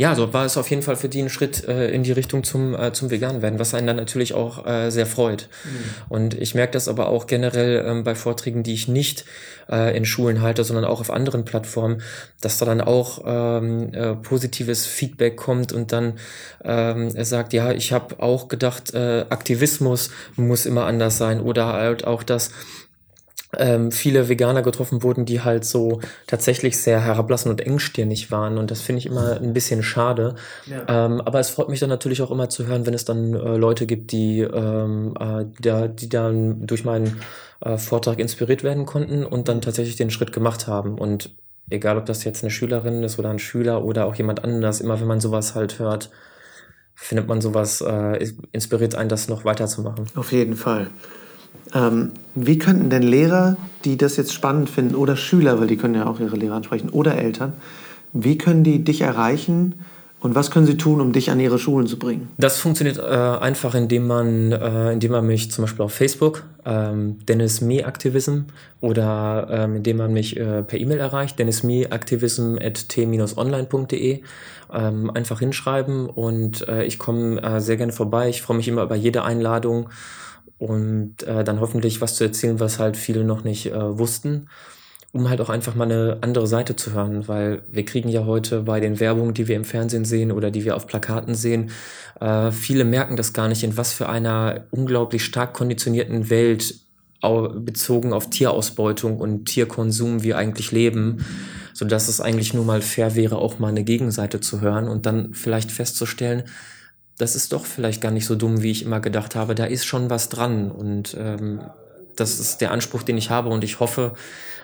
ja, 0.00 0.14
so 0.14 0.32
war 0.32 0.46
es 0.46 0.56
auf 0.56 0.70
jeden 0.70 0.80
Fall 0.80 0.96
für 0.96 1.10
die 1.10 1.20
ein 1.20 1.28
Schritt 1.28 1.68
äh, 1.68 1.90
in 1.90 2.02
die 2.02 2.12
Richtung 2.12 2.42
zum, 2.42 2.74
äh, 2.74 2.90
zum 2.94 3.10
Vegan 3.10 3.42
werden, 3.42 3.58
was 3.58 3.74
einen 3.74 3.86
dann 3.86 3.96
natürlich 3.96 4.32
auch 4.32 4.66
äh, 4.66 4.88
sehr 4.88 5.04
freut. 5.04 5.50
Mhm. 5.62 5.68
Und 6.08 6.34
ich 6.40 6.54
merke 6.54 6.72
das 6.72 6.88
aber 6.88 7.10
auch 7.10 7.26
generell 7.26 7.84
ähm, 7.86 8.02
bei 8.02 8.14
Vorträgen, 8.14 8.62
die 8.62 8.72
ich 8.72 8.88
nicht 8.88 9.26
äh, 9.70 9.94
in 9.94 10.06
Schulen 10.06 10.40
halte, 10.40 10.64
sondern 10.64 10.86
auch 10.86 11.02
auf 11.02 11.10
anderen 11.10 11.44
Plattformen, 11.44 12.00
dass 12.40 12.56
da 12.56 12.64
dann 12.64 12.80
auch 12.80 13.20
ähm, 13.26 13.92
äh, 13.92 14.14
positives 14.14 14.86
Feedback 14.86 15.36
kommt 15.36 15.70
und 15.74 15.92
dann 15.92 16.14
ähm, 16.64 17.10
er 17.14 17.24
sagt, 17.26 17.52
ja, 17.52 17.70
ich 17.70 17.92
habe 17.92 18.22
auch 18.22 18.48
gedacht, 18.48 18.94
äh, 18.94 19.26
Aktivismus 19.28 20.10
muss 20.34 20.64
immer 20.64 20.86
anders 20.86 21.18
sein 21.18 21.42
oder 21.42 21.74
halt 21.74 22.06
auch 22.06 22.22
das, 22.22 22.52
ähm, 23.58 23.90
viele 23.90 24.28
Veganer 24.28 24.62
getroffen 24.62 25.02
wurden, 25.02 25.24
die 25.24 25.40
halt 25.40 25.64
so 25.64 26.00
tatsächlich 26.26 26.78
sehr 26.78 27.00
herablassend 27.00 27.50
und 27.50 27.66
engstirnig 27.66 28.30
waren. 28.30 28.58
Und 28.58 28.70
das 28.70 28.80
finde 28.80 29.00
ich 29.00 29.06
immer 29.06 29.40
ein 29.40 29.52
bisschen 29.52 29.82
schade. 29.82 30.36
Ja. 30.66 31.06
Ähm, 31.06 31.20
aber 31.20 31.40
es 31.40 31.50
freut 31.50 31.68
mich 31.68 31.80
dann 31.80 31.88
natürlich 31.88 32.22
auch 32.22 32.30
immer 32.30 32.48
zu 32.48 32.66
hören, 32.66 32.86
wenn 32.86 32.94
es 32.94 33.04
dann 33.04 33.34
äh, 33.34 33.56
Leute 33.56 33.86
gibt, 33.86 34.12
die, 34.12 34.40
ähm, 34.40 35.14
äh, 35.18 35.44
die, 35.44 35.62
da, 35.62 35.88
die 35.88 36.08
dann 36.08 36.66
durch 36.66 36.84
meinen 36.84 37.20
äh, 37.60 37.76
Vortrag 37.76 38.18
inspiriert 38.18 38.62
werden 38.62 38.86
konnten 38.86 39.24
und 39.24 39.48
dann 39.48 39.60
tatsächlich 39.60 39.96
den 39.96 40.10
Schritt 40.10 40.32
gemacht 40.32 40.66
haben. 40.66 40.96
Und 40.96 41.34
egal, 41.70 41.98
ob 41.98 42.06
das 42.06 42.24
jetzt 42.24 42.44
eine 42.44 42.50
Schülerin 42.50 43.02
ist 43.02 43.18
oder 43.18 43.30
ein 43.30 43.38
Schüler 43.38 43.84
oder 43.84 44.06
auch 44.06 44.14
jemand 44.14 44.44
anders, 44.44 44.80
immer 44.80 45.00
wenn 45.00 45.08
man 45.08 45.20
sowas 45.20 45.54
halt 45.54 45.78
hört, 45.78 46.10
findet 46.94 47.26
man 47.26 47.40
sowas, 47.40 47.80
äh, 47.80 48.32
inspiriert 48.52 48.94
einen, 48.94 49.08
das 49.08 49.28
noch 49.28 49.44
weiterzumachen. 49.44 50.06
Auf 50.14 50.32
jeden 50.32 50.54
Fall. 50.54 50.90
Ähm, 51.74 52.12
wie 52.34 52.58
könnten 52.58 52.90
denn 52.90 53.02
Lehrer, 53.02 53.56
die 53.84 53.96
das 53.96 54.16
jetzt 54.16 54.32
spannend 54.32 54.70
finden, 54.70 54.94
oder 54.94 55.16
Schüler, 55.16 55.60
weil 55.60 55.66
die 55.66 55.76
können 55.76 55.94
ja 55.94 56.06
auch 56.06 56.20
ihre 56.20 56.36
Lehrer 56.36 56.56
ansprechen, 56.56 56.90
oder 56.90 57.16
Eltern, 57.16 57.54
wie 58.12 58.38
können 58.38 58.64
die 58.64 58.84
dich 58.84 59.02
erreichen 59.02 59.74
und 60.20 60.34
was 60.34 60.50
können 60.50 60.66
sie 60.66 60.76
tun, 60.76 61.00
um 61.00 61.12
dich 61.12 61.30
an 61.30 61.38
ihre 61.40 61.58
Schulen 61.58 61.86
zu 61.86 61.98
bringen? 61.98 62.28
Das 62.36 62.58
funktioniert 62.58 62.98
äh, 62.98 63.02
einfach, 63.02 63.74
indem 63.74 64.06
man, 64.06 64.52
äh, 64.52 64.92
indem 64.92 65.12
man 65.12 65.26
mich 65.26 65.50
zum 65.50 65.64
Beispiel 65.64 65.82
auf 65.84 65.94
Facebook, 65.94 66.44
ähm, 66.66 67.16
Dennis 67.26 67.62
Me 67.62 67.84
Activism, 67.84 68.40
oder 68.80 69.48
ähm, 69.50 69.76
indem 69.76 69.96
man 69.96 70.12
mich 70.12 70.36
äh, 70.36 70.62
per 70.62 70.78
E-Mail 70.78 70.98
erreicht, 70.98 71.38
dennismeactivism.t-online.de, 71.38 74.20
ähm, 74.72 75.10
einfach 75.10 75.38
hinschreiben 75.38 76.06
und 76.06 76.68
äh, 76.68 76.84
ich 76.84 76.98
komme 76.98 77.42
äh, 77.42 77.60
sehr 77.60 77.78
gerne 77.78 77.92
vorbei. 77.92 78.28
Ich 78.28 78.42
freue 78.42 78.58
mich 78.58 78.68
immer 78.68 78.82
über 78.82 78.96
jede 78.96 79.24
Einladung 79.24 79.88
und 80.60 81.22
äh, 81.22 81.42
dann 81.42 81.58
hoffentlich 81.58 82.02
was 82.02 82.16
zu 82.16 82.24
erzählen, 82.24 82.60
was 82.60 82.78
halt 82.78 82.98
viele 82.98 83.24
noch 83.24 83.44
nicht 83.44 83.66
äh, 83.66 83.98
wussten, 83.98 84.48
um 85.10 85.30
halt 85.30 85.40
auch 85.40 85.48
einfach 85.48 85.74
mal 85.74 85.90
eine 85.90 86.18
andere 86.20 86.46
Seite 86.46 86.76
zu 86.76 86.92
hören, 86.92 87.26
weil 87.28 87.62
wir 87.70 87.86
kriegen 87.86 88.10
ja 88.10 88.26
heute 88.26 88.60
bei 88.60 88.78
den 88.78 89.00
Werbungen, 89.00 89.32
die 89.32 89.48
wir 89.48 89.56
im 89.56 89.64
Fernsehen 89.64 90.04
sehen 90.04 90.30
oder 90.30 90.50
die 90.50 90.66
wir 90.66 90.76
auf 90.76 90.86
Plakaten 90.86 91.34
sehen, 91.34 91.70
äh, 92.20 92.52
viele 92.52 92.84
merken 92.84 93.16
das 93.16 93.32
gar 93.32 93.48
nicht, 93.48 93.64
in 93.64 93.78
was 93.78 93.94
für 93.94 94.10
einer 94.10 94.66
unglaublich 94.70 95.24
stark 95.24 95.54
konditionierten 95.54 96.28
Welt 96.28 96.74
bezogen 97.22 98.14
auf 98.14 98.30
Tierausbeutung 98.30 99.18
und 99.18 99.44
Tierkonsum 99.44 100.22
wir 100.22 100.38
eigentlich 100.38 100.72
leben, 100.72 101.24
so 101.74 101.84
dass 101.84 102.08
es 102.08 102.20
eigentlich 102.22 102.54
nur 102.54 102.64
mal 102.64 102.80
fair 102.80 103.14
wäre, 103.14 103.36
auch 103.36 103.58
mal 103.58 103.68
eine 103.68 103.84
Gegenseite 103.84 104.40
zu 104.40 104.62
hören 104.62 104.88
und 104.88 105.04
dann 105.04 105.34
vielleicht 105.34 105.70
festzustellen, 105.70 106.44
das 107.20 107.36
ist 107.36 107.52
doch 107.52 107.66
vielleicht 107.66 108.00
gar 108.00 108.10
nicht 108.10 108.26
so 108.26 108.34
dumm, 108.34 108.62
wie 108.62 108.70
ich 108.70 108.84
immer 108.84 109.00
gedacht 109.00 109.34
habe. 109.34 109.54
Da 109.54 109.64
ist 109.64 109.84
schon 109.84 110.08
was 110.08 110.28
dran 110.28 110.70
und 110.70 111.16
ähm, 111.18 111.60
das 112.16 112.40
ist 112.40 112.60
der 112.60 112.70
Anspruch, 112.70 113.02
den 113.02 113.18
ich 113.18 113.30
habe 113.30 113.48
und 113.48 113.64
ich 113.64 113.80
hoffe, 113.80 114.14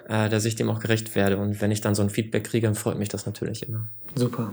äh, 0.09 0.29
dass 0.29 0.45
ich 0.45 0.57
dem 0.57 0.71
auch 0.71 0.81
gerecht 0.81 1.15
werde. 1.15 1.37
Und 1.37 1.61
wenn 1.61 1.71
ich 1.71 1.81
dann 1.81 1.95
so 1.95 2.03
ein 2.03 2.11
Feedback 2.11 2.45
kriege, 2.45 2.67
dann 2.67 2.75
freut 2.75 2.99
mich 2.99 3.09
das 3.09 3.27
natürlich 3.27 3.69
immer. 3.69 3.89
Super. 4.15 4.53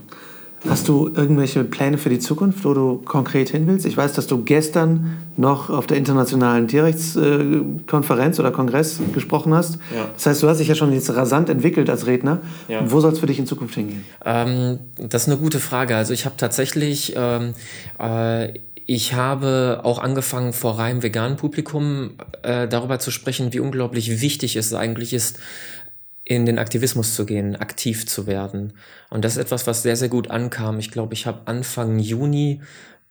Hast 0.68 0.88
du 0.88 1.10
irgendwelche 1.14 1.62
Pläne 1.62 1.98
für 1.98 2.08
die 2.08 2.18
Zukunft, 2.18 2.64
wo 2.64 2.72
du 2.72 2.96
konkret 3.04 3.50
hin 3.50 3.66
willst? 3.66 3.84
Ich 3.84 3.96
weiß, 3.96 4.14
dass 4.14 4.26
du 4.26 4.42
gestern 4.44 5.18
noch 5.36 5.68
auf 5.68 5.86
der 5.86 5.98
internationalen 5.98 6.68
Tierrechtskonferenz 6.68 8.40
oder 8.40 8.50
Kongress 8.50 9.00
gesprochen 9.12 9.52
hast. 9.52 9.78
Ja. 9.94 10.08
Das 10.14 10.26
heißt, 10.26 10.42
du 10.42 10.48
hast 10.48 10.58
dich 10.58 10.68
ja 10.68 10.74
schon 10.74 10.92
jetzt 10.92 11.14
rasant 11.14 11.50
entwickelt 11.50 11.90
als 11.90 12.06
Redner. 12.06 12.40
Ja. 12.68 12.90
Wo 12.90 13.00
soll 13.00 13.12
es 13.12 13.18
für 13.18 13.26
dich 13.26 13.38
in 13.38 13.46
Zukunft 13.46 13.74
hingehen? 13.74 14.04
Ähm, 14.24 14.78
das 14.96 15.22
ist 15.22 15.28
eine 15.28 15.38
gute 15.38 15.60
Frage. 15.60 15.96
Also 15.96 16.14
ich 16.14 16.24
habe 16.24 16.36
tatsächlich 16.38 17.12
ähm, 17.14 17.52
äh, 17.98 18.58
ich 18.86 19.14
habe 19.14 19.80
auch 19.82 19.98
angefangen, 19.98 20.52
vor 20.52 20.78
reinem 20.78 21.02
veganen 21.02 21.36
Publikum 21.36 22.10
äh, 22.42 22.68
darüber 22.68 22.98
zu 22.98 23.10
sprechen, 23.10 23.52
wie 23.54 23.60
unglaublich 23.60 24.20
wichtig 24.20 24.56
es 24.56 24.74
eigentlich 24.74 25.14
ist, 25.14 25.38
in 26.24 26.46
den 26.46 26.58
Aktivismus 26.58 27.14
zu 27.14 27.26
gehen, 27.26 27.56
aktiv 27.56 28.06
zu 28.06 28.26
werden. 28.26 28.72
Und 29.10 29.24
das 29.24 29.36
ist 29.36 29.42
etwas, 29.42 29.66
was 29.66 29.82
sehr, 29.82 29.96
sehr 29.96 30.08
gut 30.08 30.30
ankam. 30.30 30.78
Ich 30.78 30.90
glaube, 30.90 31.14
ich 31.14 31.26
habe 31.26 31.42
Anfang 31.46 31.98
Juni, 31.98 32.62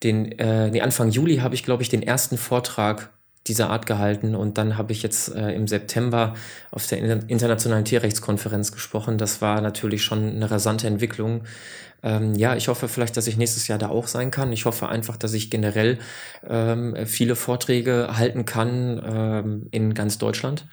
den, 0.01 0.31
äh, 0.39 0.69
nee, 0.71 0.81
Anfang 0.81 1.09
Juli 1.09 1.37
habe 1.37 1.55
ich, 1.55 1.63
glaube 1.63 1.83
ich, 1.83 1.89
den 1.89 2.01
ersten 2.01 2.37
Vortrag 2.37 3.11
dieser 3.47 3.69
Art 3.69 3.85
gehalten 3.85 4.35
und 4.35 4.57
dann 4.57 4.77
habe 4.77 4.93
ich 4.93 5.03
jetzt 5.03 5.33
äh, 5.35 5.51
im 5.51 5.67
September 5.67 6.33
auf 6.71 6.87
der 6.87 6.99
Internationalen 7.27 7.83
Tierrechtskonferenz 7.83 8.71
gesprochen. 8.71 9.17
Das 9.17 9.41
war 9.41 9.59
natürlich 9.59 10.03
schon 10.03 10.29
eine 10.35 10.49
rasante 10.49 10.87
Entwicklung. 10.87 11.43
Ähm, 12.03 12.35
ja, 12.35 12.55
ich 12.55 12.69
hoffe 12.69 12.87
vielleicht, 12.87 13.17
dass 13.17 13.27
ich 13.27 13.37
nächstes 13.37 13.67
Jahr 13.67 13.77
da 13.77 13.89
auch 13.89 14.07
sein 14.07 14.31
kann. 14.31 14.53
Ich 14.53 14.65
hoffe 14.65 14.87
einfach, 14.87 15.17
dass 15.17 15.33
ich 15.33 15.49
generell 15.49 15.99
ähm, 16.47 16.95
viele 17.05 17.35
Vorträge 17.35 18.17
halten 18.17 18.45
kann 18.45 19.01
ähm, 19.05 19.67
in 19.71 19.93
ganz 19.93 20.17
Deutschland. 20.17 20.65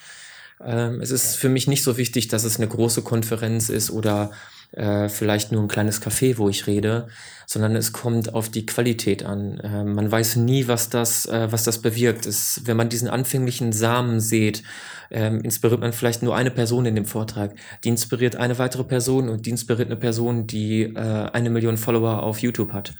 Ähm, 0.64 1.00
es 1.00 1.10
ist 1.10 1.36
für 1.36 1.48
mich 1.48 1.66
nicht 1.66 1.82
so 1.82 1.96
wichtig, 1.96 2.28
dass 2.28 2.44
es 2.44 2.56
eine 2.56 2.68
große 2.68 3.02
Konferenz 3.02 3.68
ist 3.68 3.90
oder 3.90 4.30
äh, 4.72 5.08
vielleicht 5.08 5.50
nur 5.52 5.62
ein 5.62 5.68
kleines 5.68 6.00
Café, 6.00 6.38
wo 6.38 6.48
ich 6.48 6.66
rede, 6.66 7.08
sondern 7.46 7.74
es 7.74 7.92
kommt 7.92 8.34
auf 8.34 8.48
die 8.48 8.66
Qualität 8.66 9.24
an. 9.24 9.58
Äh, 9.58 9.84
man 9.84 10.10
weiß 10.10 10.36
nie, 10.36 10.68
was 10.68 10.90
das, 10.90 11.26
äh, 11.26 11.48
was 11.50 11.64
das 11.64 11.78
bewirkt. 11.78 12.26
Es, 12.26 12.60
wenn 12.64 12.76
man 12.76 12.88
diesen 12.88 13.08
anfänglichen 13.08 13.72
Samen 13.72 14.20
sieht, 14.20 14.62
ähm, 15.10 15.40
inspiriert 15.40 15.80
man 15.80 15.92
vielleicht 15.92 16.22
nur 16.22 16.36
eine 16.36 16.52
Person 16.52 16.86
in 16.86 16.94
dem 16.94 17.04
Vortrag. 17.04 17.54
Die 17.82 17.88
inspiriert 17.88 18.36
eine 18.36 18.58
weitere 18.58 18.84
Person 18.84 19.28
und 19.28 19.46
die 19.46 19.50
inspiriert 19.50 19.88
eine 19.88 19.96
Person, 19.96 20.46
die 20.46 20.82
äh, 20.82 21.30
eine 21.32 21.50
Million 21.50 21.76
Follower 21.76 22.22
auf 22.22 22.38
YouTube 22.38 22.72
hat 22.72 22.94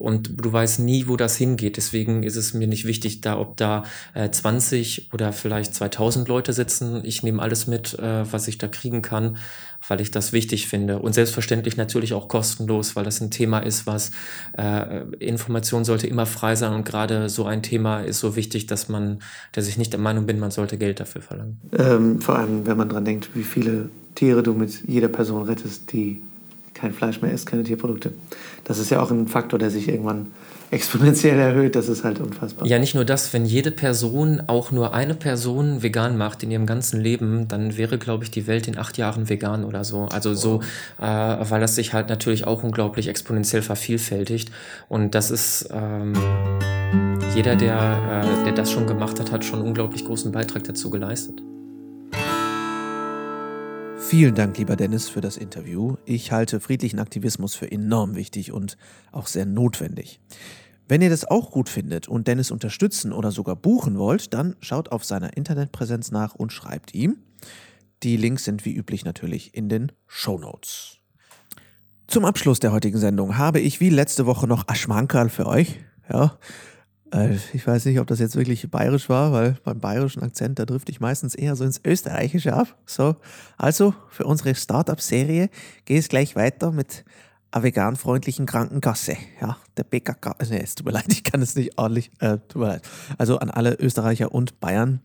und 0.00 0.42
du 0.42 0.50
weißt 0.50 0.80
nie, 0.80 1.08
wo 1.08 1.16
das 1.16 1.36
hingeht. 1.36 1.76
Deswegen 1.76 2.22
ist 2.22 2.36
es 2.36 2.54
mir 2.54 2.66
nicht 2.66 2.86
wichtig, 2.86 3.20
da 3.20 3.38
ob 3.38 3.58
da 3.58 3.84
äh, 4.14 4.30
20 4.30 5.10
oder 5.12 5.32
vielleicht 5.32 5.74
2000 5.74 6.26
Leute 6.26 6.54
sitzen. 6.54 7.02
Ich 7.04 7.22
nehme 7.22 7.42
alles 7.42 7.66
mit, 7.66 7.98
äh, 7.98 8.24
was 8.32 8.48
ich 8.48 8.56
da 8.56 8.66
kriegen 8.66 9.02
kann, 9.02 9.36
weil 9.86 10.00
ich 10.00 10.10
das 10.10 10.32
wichtig 10.32 10.68
finde. 10.68 11.00
Und 11.00 11.12
selbstverständlich 11.12 11.76
natürlich 11.76 12.14
auch 12.14 12.28
kostenlos, 12.28 12.96
weil 12.96 13.04
das 13.04 13.20
ein 13.20 13.30
Thema 13.30 13.58
ist, 13.58 13.86
was 13.86 14.10
äh, 14.56 15.02
Information 15.18 15.84
sollte 15.84 16.06
immer 16.06 16.24
frei 16.24 16.56
sein. 16.56 16.72
Und 16.72 16.84
gerade 16.84 17.28
so 17.28 17.44
ein 17.44 17.62
Thema 17.62 18.00
ist 18.00 18.20
so 18.20 18.36
wichtig, 18.36 18.66
dass 18.66 18.88
man, 18.88 19.20
dass 19.52 19.68
ich 19.68 19.76
nicht 19.76 19.92
der 19.92 20.00
Meinung 20.00 20.24
bin, 20.24 20.38
man 20.38 20.50
sollte 20.50 20.78
Geld 20.78 21.00
dafür 21.00 21.20
verlangen. 21.20 21.60
Ähm, 21.78 22.22
vor 22.22 22.38
allem, 22.38 22.66
wenn 22.66 22.78
man 22.78 22.88
dran 22.88 23.04
denkt, 23.04 23.30
wie 23.34 23.44
viele 23.44 23.90
Tiere 24.14 24.42
du 24.42 24.54
mit 24.54 24.82
jeder 24.88 25.08
Person 25.08 25.42
rettest, 25.42 25.92
die 25.92 26.22
kein 26.74 26.92
Fleisch 26.92 27.20
mehr 27.20 27.32
isst, 27.32 27.46
keine 27.46 27.62
Tierprodukte. 27.62 28.12
Das 28.64 28.78
ist 28.78 28.90
ja 28.90 29.02
auch 29.02 29.10
ein 29.10 29.28
Faktor, 29.28 29.58
der 29.58 29.70
sich 29.70 29.88
irgendwann 29.88 30.28
exponentiell 30.70 31.38
erhöht. 31.38 31.74
Das 31.76 31.88
ist 31.88 32.04
halt 32.04 32.20
unfassbar. 32.20 32.66
Ja, 32.66 32.78
nicht 32.78 32.94
nur 32.94 33.04
das, 33.04 33.32
wenn 33.32 33.44
jede 33.44 33.70
Person 33.70 34.42
auch 34.46 34.70
nur 34.70 34.94
eine 34.94 35.14
Person 35.14 35.82
vegan 35.82 36.16
macht 36.16 36.42
in 36.42 36.50
ihrem 36.50 36.66
ganzen 36.66 37.00
Leben, 37.00 37.48
dann 37.48 37.76
wäre, 37.76 37.98
glaube 37.98 38.24
ich, 38.24 38.30
die 38.30 38.46
Welt 38.46 38.68
in 38.68 38.78
acht 38.78 38.98
Jahren 38.98 39.28
vegan 39.28 39.64
oder 39.64 39.84
so. 39.84 40.06
Also 40.06 40.34
so, 40.34 40.60
äh, 40.98 41.04
weil 41.04 41.60
das 41.60 41.74
sich 41.74 41.92
halt 41.92 42.08
natürlich 42.08 42.46
auch 42.46 42.62
unglaublich 42.62 43.08
exponentiell 43.08 43.62
vervielfältigt. 43.62 44.50
Und 44.88 45.14
das 45.14 45.30
ist 45.30 45.68
ähm, 45.72 46.14
jeder, 47.34 47.56
der, 47.56 48.24
äh, 48.24 48.44
der 48.44 48.52
das 48.52 48.70
schon 48.70 48.86
gemacht 48.86 49.18
hat, 49.20 49.32
hat 49.32 49.44
schon 49.44 49.58
einen 49.60 49.68
unglaublich 49.68 50.04
großen 50.04 50.32
Beitrag 50.32 50.64
dazu 50.64 50.90
geleistet. 50.90 51.42
Vielen 54.10 54.34
Dank, 54.34 54.58
lieber 54.58 54.74
Dennis, 54.74 55.08
für 55.08 55.20
das 55.20 55.36
Interview. 55.36 55.94
Ich 56.04 56.32
halte 56.32 56.58
friedlichen 56.58 56.98
Aktivismus 56.98 57.54
für 57.54 57.70
enorm 57.70 58.16
wichtig 58.16 58.50
und 58.50 58.76
auch 59.12 59.28
sehr 59.28 59.46
notwendig. 59.46 60.18
Wenn 60.88 61.00
ihr 61.00 61.10
das 61.10 61.24
auch 61.24 61.52
gut 61.52 61.68
findet 61.68 62.08
und 62.08 62.26
Dennis 62.26 62.50
unterstützen 62.50 63.12
oder 63.12 63.30
sogar 63.30 63.54
buchen 63.54 63.98
wollt, 63.98 64.34
dann 64.34 64.56
schaut 64.58 64.90
auf 64.90 65.04
seiner 65.04 65.36
Internetpräsenz 65.36 66.10
nach 66.10 66.34
und 66.34 66.52
schreibt 66.52 66.92
ihm. 66.92 67.18
Die 68.02 68.16
Links 68.16 68.42
sind 68.42 68.64
wie 68.64 68.74
üblich 68.74 69.04
natürlich 69.04 69.54
in 69.54 69.68
den 69.68 69.92
Show 70.08 70.38
Notes. 70.38 70.98
Zum 72.08 72.24
Abschluss 72.24 72.58
der 72.58 72.72
heutigen 72.72 72.98
Sendung 72.98 73.38
habe 73.38 73.60
ich 73.60 73.78
wie 73.78 73.90
letzte 73.90 74.26
Woche 74.26 74.48
noch 74.48 74.66
Aschmankerl 74.66 75.28
für 75.28 75.46
euch. 75.46 75.78
Ja, 76.12 76.36
ich 77.52 77.66
weiß 77.66 77.86
nicht, 77.86 77.98
ob 77.98 78.06
das 78.06 78.20
jetzt 78.20 78.36
wirklich 78.36 78.70
bayerisch 78.70 79.08
war, 79.08 79.32
weil 79.32 79.56
beim 79.64 79.80
bayerischen 79.80 80.22
Akzent, 80.22 80.58
da 80.58 80.64
drifte 80.64 80.92
ich 80.92 81.00
meistens 81.00 81.34
eher 81.34 81.56
so 81.56 81.64
ins 81.64 81.80
Österreichische 81.84 82.54
ab. 82.54 82.76
So, 82.86 83.16
also 83.56 83.94
für 84.08 84.24
unsere 84.24 84.54
Startup-Serie 84.54 85.50
geht 85.84 85.98
es 85.98 86.08
gleich 86.08 86.36
weiter 86.36 86.70
mit 86.70 87.04
einer 87.50 87.64
veganfreundlichen 87.64 88.46
Krankenkasse. 88.46 89.16
Ja, 89.40 89.56
der 89.76 89.84
BKK. 89.84 90.36
Nee, 90.48 90.60
es 90.62 90.74
tut 90.74 90.86
mir 90.86 90.92
leid, 90.92 91.06
ich 91.08 91.24
kann 91.24 91.42
es 91.42 91.56
nicht 91.56 91.78
ordentlich. 91.78 92.10
Äh, 92.20 92.38
tut 92.48 92.62
mir 92.62 92.68
leid. 92.68 92.88
Also 93.18 93.38
an 93.38 93.50
alle 93.50 93.74
Österreicher 93.74 94.32
und 94.32 94.60
Bayern. 94.60 95.00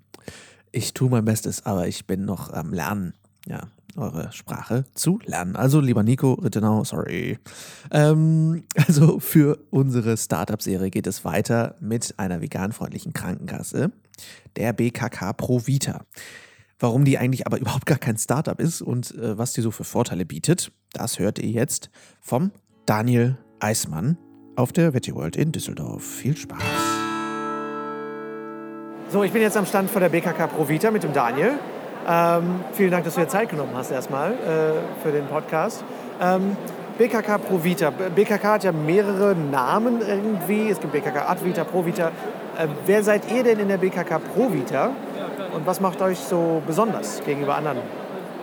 Ich 0.72 0.94
tue 0.94 1.10
mein 1.10 1.26
Bestes, 1.26 1.66
aber 1.66 1.88
ich 1.88 2.06
bin 2.06 2.26
noch 2.26 2.52
am 2.52 2.74
Lernen. 2.74 3.14
Ja, 3.48 3.68
eure 3.96 4.32
Sprache 4.32 4.86
zu 4.94 5.20
lernen. 5.24 5.56
Also, 5.56 5.80
lieber 5.80 6.04
Nico 6.04 6.34
Rittenau, 6.34 6.84
sorry. 6.84 7.40
Ähm, 7.92 8.64
also, 8.88 9.20
für 9.20 9.60
unsere 9.70 10.18
Startup-Serie 10.18 10.90
geht 10.90 11.08
es 11.08 11.24
weiter 11.24 11.76
mit 11.80 12.16
einer 12.18 12.42
veganfreundlichen 12.42 13.14
Krankenkasse, 13.14 13.92
der 14.56 14.74
BKK 14.74 15.34
Pro 15.34 15.66
Vita. 15.66 16.06
Warum 16.80 17.06
die 17.06 17.18
eigentlich 17.18 17.46
aber 17.46 17.58
überhaupt 17.62 17.86
gar 17.86 18.00
kein 18.00 18.18
Startup 18.18 18.60
ist 18.60 18.82
und 18.82 19.16
äh, 19.16 19.38
was 19.38 19.54
die 19.54 19.62
so 19.62 19.72
für 19.72 19.84
Vorteile 19.84 20.26
bietet, 20.26 20.72
das 20.94 21.20
hört 21.20 21.40
ihr 21.40 21.50
jetzt 21.50 21.90
vom 22.22 22.52
Daniel 22.86 23.38
Eismann 23.60 24.18
auf 24.56 24.72
der 24.72 24.94
Veggie 24.94 25.14
World 25.14 25.36
in 25.36 25.52
Düsseldorf. 25.52 26.04
Viel 26.04 26.36
Spaß! 26.36 26.62
So, 29.10 29.24
ich 29.24 29.32
bin 29.32 29.42
jetzt 29.42 29.56
am 29.56 29.66
Stand 29.66 29.90
vor 29.90 30.02
der 30.02 30.10
BKK 30.10 30.48
Pro 30.48 30.68
Vita 30.68 30.92
mit 30.92 31.04
dem 31.04 31.14
Daniel. 31.14 31.60
Ähm, 32.08 32.64
vielen 32.74 32.92
Dank, 32.92 33.04
dass 33.04 33.16
du 33.16 33.22
dir 33.22 33.28
Zeit 33.28 33.50
genommen 33.50 33.72
hast 33.74 33.92
erstmal 33.92 34.34
äh, 34.34 35.04
für 35.04 35.12
den 35.12 35.26
Podcast. 35.26 35.84
Ähm, 36.22 36.56
BKK 36.98 37.40
Pro 37.40 37.64
Vita. 37.64 37.90
BKK 37.90 38.44
hat 38.44 38.64
ja 38.64 38.72
mehrere 38.72 39.36
Namen 39.36 40.02
irgendwie. 40.02 40.70
Es 40.70 40.80
gibt 40.80 40.94
BKK 40.94 41.28
Ad 41.28 41.44
Vita, 41.44 41.64
Pro 41.64 41.86
Vita. 41.86 42.10
Äh, 42.58 42.68
wer 42.86 43.04
seid 43.04 43.32
ihr 43.32 43.44
denn 43.44 43.60
in 43.60 43.68
der 43.68 43.78
BKK 43.78 44.20
Pro 44.20 44.54
Vita? 44.54 44.92
Und 45.54 45.66
was 45.66 45.80
macht 45.80 46.02
euch 46.02 46.20
so 46.20 46.62
besonders 46.66 47.22
gegenüber 47.26 47.56
anderen 47.56 47.80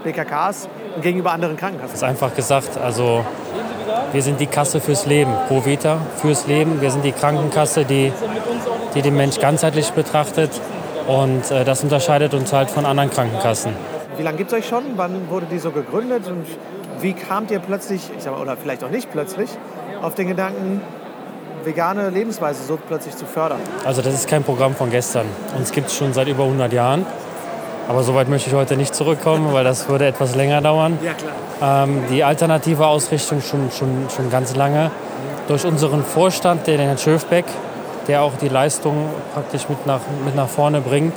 BKKs 0.03 0.69
und 0.97 1.03
gegenüber 1.03 1.33
anderen 1.33 1.57
Krankenkassen? 1.57 1.93
Das 1.93 2.03
ist 2.03 2.09
einfach 2.09 2.35
gesagt, 2.35 2.77
also 2.77 3.25
wir 4.13 4.23
sind 4.23 4.41
die 4.41 4.47
Kasse 4.47 4.81
fürs 4.81 5.07
Leben, 5.07 5.33
Pro 5.47 5.65
Vita, 5.65 5.99
fürs 6.17 6.47
Leben. 6.47 6.81
Wir 6.81 6.91
sind 6.91 7.05
die 7.05 7.13
Krankenkasse, 7.13 7.85
die, 7.85 8.13
die 8.95 9.03
den 9.03 9.17
Mensch 9.17 9.39
ganzheitlich 9.39 9.93
betrachtet 9.93 10.51
und 11.13 11.51
äh, 11.51 11.65
das 11.65 11.83
unterscheidet 11.83 12.33
uns 12.33 12.53
halt 12.53 12.71
von 12.71 12.87
anderen 12.87 13.11
Krankenkassen. 13.11 13.73
Wie 14.17 14.23
lange 14.23 14.39
gibt 14.39 14.53
es 14.53 14.59
euch 14.59 14.67
schon? 14.67 14.83
Wann 14.97 15.29
wurde 15.29 15.47
die 15.51 15.59
so 15.59 15.71
gegründet? 15.71 16.27
Und 16.27 16.47
wie 17.01 17.13
kamt 17.13 17.51
ihr 17.51 17.59
plötzlich, 17.59 18.01
ich 18.17 18.23
sag 18.23 18.33
mal, 18.33 18.41
oder 18.41 18.57
vielleicht 18.57 18.83
auch 18.83 18.91
nicht 18.91 19.11
plötzlich, 19.13 19.51
auf 20.01 20.15
den 20.15 20.29
Gedanken, 20.29 20.81
vegane 21.65 22.11
Lebensweise 22.11 22.63
so 22.65 22.79
plötzlich 22.89 23.17
zu 23.17 23.27
fördern? 23.27 23.61
Also 23.85 24.01
das 24.01 24.15
ist 24.15 24.29
kein 24.29 24.43
Programm 24.43 24.75
von 24.75 24.91
gestern. 24.91 25.27
Uns 25.57 25.73
gibt 25.73 25.89
es 25.89 25.97
schon 25.97 26.13
seit 26.15 26.29
über 26.29 26.45
100 26.45 26.73
Jahren. 26.73 27.05
Aber 27.89 28.05
soweit 28.05 28.29
möchte 28.29 28.49
ich 28.49 28.57
heute 28.57 28.77
nicht 28.77 28.95
zurückkommen, 28.95 29.53
weil 29.53 29.65
das 29.65 29.89
würde 29.89 30.07
etwas 30.07 30.35
länger 30.35 30.61
dauern. 30.61 30.99
Ja, 31.05 31.13
klar. 31.13 31.85
Ähm, 31.85 32.05
die 32.11 32.25
alternative 32.25 32.87
Ausrichtung 32.87 33.43
schon, 33.43 33.71
schon, 33.71 34.07
schon 34.15 34.31
ganz 34.31 34.57
lange. 34.57 34.91
Durch 35.49 35.67
unseren 35.67 36.05
Vorstand, 36.05 36.67
den 36.67 36.81
Herrn 36.81 36.97
Schöfbeck, 36.97 37.45
der 38.09 38.23
auch 38.23 38.33
die 38.41 38.49
Leistung 38.49 39.09
praktisch 39.35 39.69
mit 39.69 39.87
nach, 39.87 40.01
mit 40.25 40.35
nach 40.35 40.49
vorne 40.49 40.81
bringt. 40.81 41.15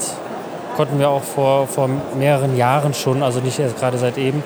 Konnten 0.75 0.99
wir 0.99 1.09
auch 1.09 1.23
vor, 1.23 1.67
vor 1.67 1.89
mehreren 2.17 2.57
Jahren 2.57 2.93
schon, 2.93 3.23
also 3.23 3.39
nicht 3.39 3.59
erst 3.59 3.79
gerade 3.79 3.97
seit 3.97 4.17
eben, 4.17 4.43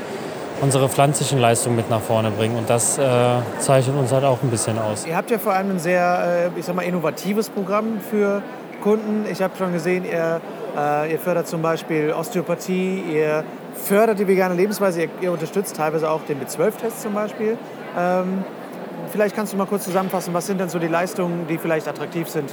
unsere 0.62 0.89
pflanzlichen 0.89 1.39
Leistungen 1.39 1.75
mit 1.75 1.89
nach 1.89 2.02
vorne 2.02 2.32
bringen. 2.32 2.58
Und 2.58 2.69
das 2.69 2.97
äh, 2.97 3.04
zeichnet 3.60 3.95
uns 3.97 4.12
halt 4.12 4.25
auch 4.25 4.41
ein 4.43 4.49
bisschen 4.49 4.78
aus. 4.78 5.06
Ihr 5.06 5.15
habt 5.15 5.32
ja 5.32 5.39
vor 5.39 5.54
allem 5.54 5.71
ein 5.71 5.80
sehr, 5.80 6.52
äh, 6.56 6.60
ich 6.60 6.65
sag 6.65 6.75
mal, 6.75 6.84
innovatives 6.84 7.49
Programm 7.49 7.99
für 8.10 8.41
Kunden. 8.82 9.25
Ich 9.32 9.41
habe 9.41 9.56
schon 9.58 9.73
gesehen, 9.73 10.06
ihr, 10.06 10.41
äh, 10.78 11.12
ihr 11.12 11.19
fördert 11.19 11.47
zum 11.47 11.62
Beispiel 11.62 12.13
Osteopathie, 12.13 13.04
ihr 13.12 13.43
fördert 13.75 14.19
die 14.19 14.28
vegane 14.28 14.54
Lebensweise, 14.56 15.04
ihr, 15.04 15.10
ihr 15.21 15.32
unterstützt 15.32 15.75
teilweise 15.75 16.10
auch 16.10 16.21
den 16.28 16.39
B12-Test 16.39 17.02
zum 17.02 17.13
Beispiel. 17.13 17.58
Ähm, 17.97 18.43
Vielleicht 19.11 19.35
kannst 19.35 19.53
du 19.53 19.57
mal 19.57 19.65
kurz 19.65 19.85
zusammenfassen, 19.85 20.33
was 20.33 20.45
sind 20.45 20.59
denn 20.59 20.69
so 20.69 20.79
die 20.79 20.87
Leistungen, 20.87 21.47
die 21.47 21.57
vielleicht 21.57 21.87
attraktiv 21.87 22.27
sind 22.29 22.49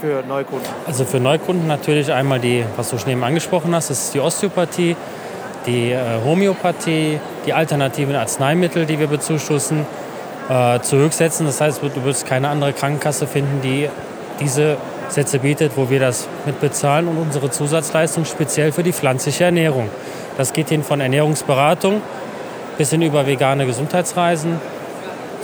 für 0.00 0.22
Neukunden? 0.26 0.68
Also 0.86 1.04
für 1.04 1.20
Neukunden 1.20 1.66
natürlich 1.66 2.12
einmal 2.12 2.40
die, 2.40 2.64
was 2.76 2.90
du 2.90 2.98
schon 2.98 3.10
eben 3.10 3.24
angesprochen 3.24 3.74
hast, 3.74 3.90
das 3.90 4.06
ist 4.06 4.14
die 4.14 4.20
Osteopathie, 4.20 4.96
die 5.66 5.92
äh, 5.92 6.00
Homöopathie, 6.24 7.18
die 7.46 7.52
alternativen 7.52 8.14
Arzneimittel, 8.14 8.86
die 8.86 8.98
wir 8.98 9.06
bezuschussen. 9.06 9.86
äh, 10.48 10.80
zurücksetzen. 10.80 11.46
Das 11.46 11.60
heißt, 11.60 11.82
du 11.82 12.04
wirst 12.04 12.26
keine 12.26 12.48
andere 12.48 12.72
Krankenkasse 12.72 13.26
finden, 13.26 13.60
die 13.62 13.88
diese 14.40 14.76
Sätze 15.08 15.38
bietet, 15.38 15.72
wo 15.76 15.90
wir 15.90 16.00
das 16.00 16.28
mitbezahlen 16.46 17.08
und 17.08 17.18
unsere 17.18 17.50
Zusatzleistung 17.50 18.24
speziell 18.24 18.72
für 18.72 18.82
die 18.82 18.92
pflanzliche 18.92 19.44
Ernährung. 19.44 19.88
Das 20.36 20.52
geht 20.52 20.68
hin 20.68 20.82
von 20.82 21.00
Ernährungsberatung 21.00 22.02
bis 22.76 22.90
hin 22.90 23.02
über 23.02 23.26
vegane 23.26 23.66
Gesundheitsreisen 23.66 24.60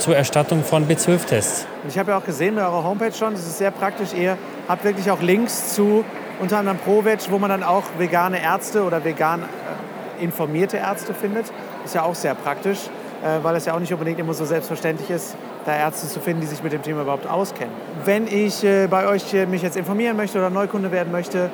zur 0.01 0.15
Erstattung 0.15 0.63
von 0.63 0.87
B12-Tests. 0.87 1.67
Ich 1.87 1.97
habe 1.97 2.11
ja 2.11 2.17
auch 2.17 2.25
gesehen 2.25 2.55
bei 2.55 2.63
eurer 2.63 2.83
Homepage 2.83 3.13
schon, 3.13 3.33
das 3.33 3.43
ist 3.43 3.59
sehr 3.59 3.71
praktisch. 3.71 4.13
Ihr 4.13 4.37
habt 4.67 4.83
wirklich 4.83 5.09
auch 5.11 5.21
Links 5.21 5.75
zu 5.75 6.03
unter 6.39 6.57
anderem 6.57 6.79
ProVeg, 6.79 7.19
wo 7.29 7.37
man 7.37 7.51
dann 7.51 7.63
auch 7.63 7.83
vegane 7.97 8.41
Ärzte 8.41 8.83
oder 8.83 9.05
vegan 9.05 9.43
äh, 9.43 10.23
informierte 10.23 10.77
Ärzte 10.77 11.13
findet. 11.13 11.45
Ist 11.85 11.93
ja 11.93 12.01
auch 12.03 12.15
sehr 12.15 12.33
praktisch, 12.33 12.79
äh, 13.23 13.43
weil 13.43 13.55
es 13.55 13.65
ja 13.65 13.75
auch 13.75 13.79
nicht 13.79 13.93
unbedingt 13.93 14.17
immer 14.19 14.33
so 14.33 14.45
selbstverständlich 14.45 15.11
ist, 15.11 15.35
da 15.65 15.75
Ärzte 15.75 16.07
zu 16.07 16.19
finden, 16.19 16.41
die 16.41 16.47
sich 16.47 16.63
mit 16.63 16.73
dem 16.73 16.81
Thema 16.81 17.03
überhaupt 17.03 17.27
auskennen. 17.27 17.75
Wenn 18.03 18.25
ich 18.27 18.63
äh, 18.63 18.87
bei 18.87 19.05
euch 19.07 19.31
äh, 19.35 19.45
mich 19.45 19.61
jetzt 19.61 19.77
informieren 19.77 20.17
möchte 20.17 20.39
oder 20.39 20.49
Neukunde 20.49 20.91
werden 20.91 21.11
möchte, 21.11 21.51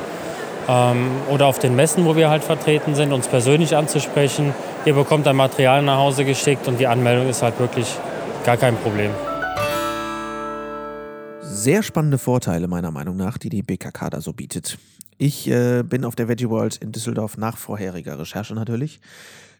ähm, 0.68 1.10
oder 1.30 1.46
auf 1.46 1.58
den 1.58 1.76
Messen, 1.76 2.04
wo 2.04 2.16
wir 2.16 2.28
halt 2.28 2.44
vertreten 2.44 2.94
sind, 2.94 3.12
uns 3.12 3.28
persönlich 3.28 3.76
anzusprechen. 3.76 4.54
Ihr 4.84 4.94
bekommt 4.94 5.26
ein 5.26 5.36
Material 5.36 5.82
nach 5.82 5.98
Hause 5.98 6.24
geschickt 6.24 6.68
und 6.68 6.78
die 6.78 6.86
Anmeldung 6.86 7.28
ist 7.28 7.42
halt 7.42 7.58
wirklich 7.58 7.86
gar 8.44 8.56
kein 8.56 8.76
Problem 8.76 9.10
sehr 11.66 11.82
spannende 11.82 12.18
Vorteile 12.18 12.68
meiner 12.68 12.92
Meinung 12.92 13.16
nach, 13.16 13.38
die 13.38 13.48
die 13.48 13.62
BKK 13.62 14.10
da 14.10 14.20
so 14.20 14.32
bietet. 14.32 14.78
Ich 15.18 15.50
äh, 15.50 15.82
bin 15.82 16.04
auf 16.04 16.14
der 16.14 16.28
Veggie 16.28 16.48
World 16.48 16.76
in 16.76 16.92
Düsseldorf 16.92 17.38
nach 17.38 17.56
vorheriger 17.56 18.16
Recherche 18.20 18.54
natürlich 18.54 19.00